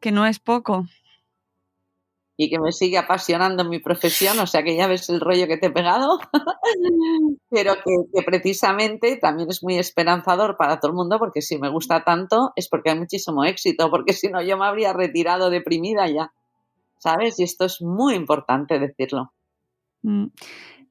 [0.00, 0.86] que no es poco
[2.36, 5.56] y que me sigue apasionando mi profesión, o sea que ya ves el rollo que
[5.56, 6.18] te he pegado,
[7.50, 11.68] pero que, que, precisamente también es muy esperanzador para todo el mundo, porque si me
[11.68, 16.08] gusta tanto es porque hay muchísimo éxito, porque si no yo me habría retirado deprimida
[16.08, 16.32] ya,
[16.98, 17.38] ¿sabes?
[17.38, 19.32] Y esto es muy importante decirlo.
[20.02, 20.26] Mm.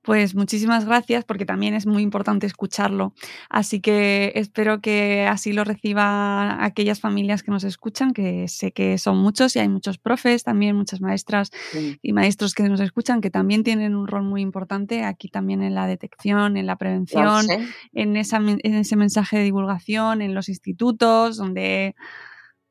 [0.03, 3.13] Pues muchísimas gracias porque también es muy importante escucharlo.
[3.49, 8.97] Así que espero que así lo reciban aquellas familias que nos escuchan, que sé que
[8.97, 11.99] son muchos y hay muchos profes, también muchas maestras sí.
[12.01, 15.73] y maestros que nos escuchan, que también tienen un rol muy importante aquí también en
[15.73, 17.47] la detección, en la prevención,
[17.93, 21.95] en, esa, en ese mensaje de divulgación, en los institutos, donde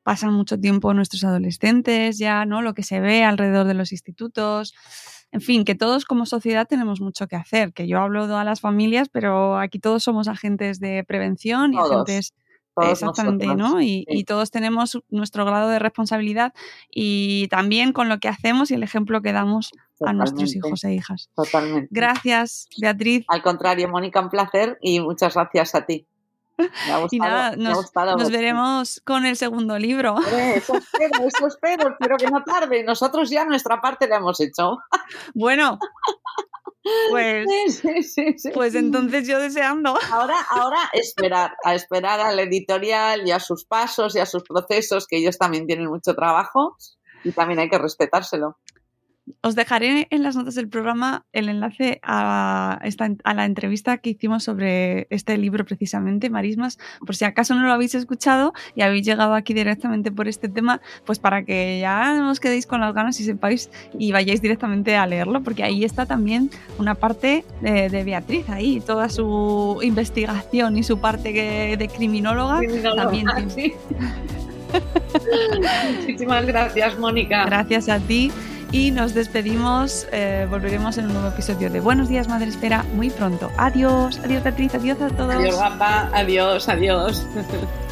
[0.03, 2.61] pasan mucho tiempo nuestros adolescentes ya, ¿no?
[2.61, 4.75] Lo que se ve alrededor de los institutos
[5.33, 8.45] en fin, que todos como sociedad tenemos mucho que hacer, que yo hablo de a
[8.45, 12.35] las familias, pero aquí todos somos agentes de prevención y todos, agentes
[12.75, 13.81] todos exactamente, nosotros, ¿no?
[13.81, 14.05] Y, sí.
[14.09, 16.53] y, todos tenemos nuestro grado de responsabilidad
[16.91, 20.05] y también con lo que hacemos y el ejemplo que damos Totalmente.
[20.05, 21.31] a nuestros hijos e hijas.
[21.35, 21.89] Totalmente.
[21.91, 23.25] Gracias, Beatriz.
[23.29, 26.07] Al contrario, Mónica, un placer y muchas gracias a ti.
[26.59, 30.17] Me ha gustado, y nada, nos, gustado nos veremos con el segundo libro.
[30.55, 32.85] Eso espero, eso espero, espero que no tarde.
[32.85, 34.79] Nosotros ya nuestra parte la hemos hecho.
[35.35, 35.79] Bueno,
[37.11, 37.47] pues,
[37.81, 39.97] sí, sí, sí, pues entonces yo deseando.
[40.11, 45.07] Ahora, ahora esperar, a esperar al editorial y a sus pasos y a sus procesos,
[45.07, 46.77] que ellos también tienen mucho trabajo
[47.25, 48.59] y también hay que respetárselo.
[49.41, 54.11] Os dejaré en las notas del programa el enlace a, esta, a, la entrevista que
[54.11, 59.07] hicimos sobre este libro precisamente, Marismas, por si acaso no lo habéis escuchado y habéis
[59.07, 62.95] llegado aquí directamente por este tema, pues para que ya no os quedéis con las
[62.95, 67.89] ganas y sepáis y vayáis directamente a leerlo, porque ahí está también una parte de,
[67.91, 73.73] de Beatriz, ahí toda su investigación y su parte de criminóloga, criminóloga también sí.
[76.01, 77.45] Muchísimas gracias, Mónica.
[77.45, 78.33] Gracias a ti
[78.73, 80.09] y nos despedimos.
[80.11, 83.53] Eh, volveremos en un nuevo episodio de Buenos Días, Madre Espera muy pronto.
[83.57, 85.37] Adiós, adiós, Beatriz, adiós a todos.
[85.37, 87.27] Adiós, guapa, adiós, adiós.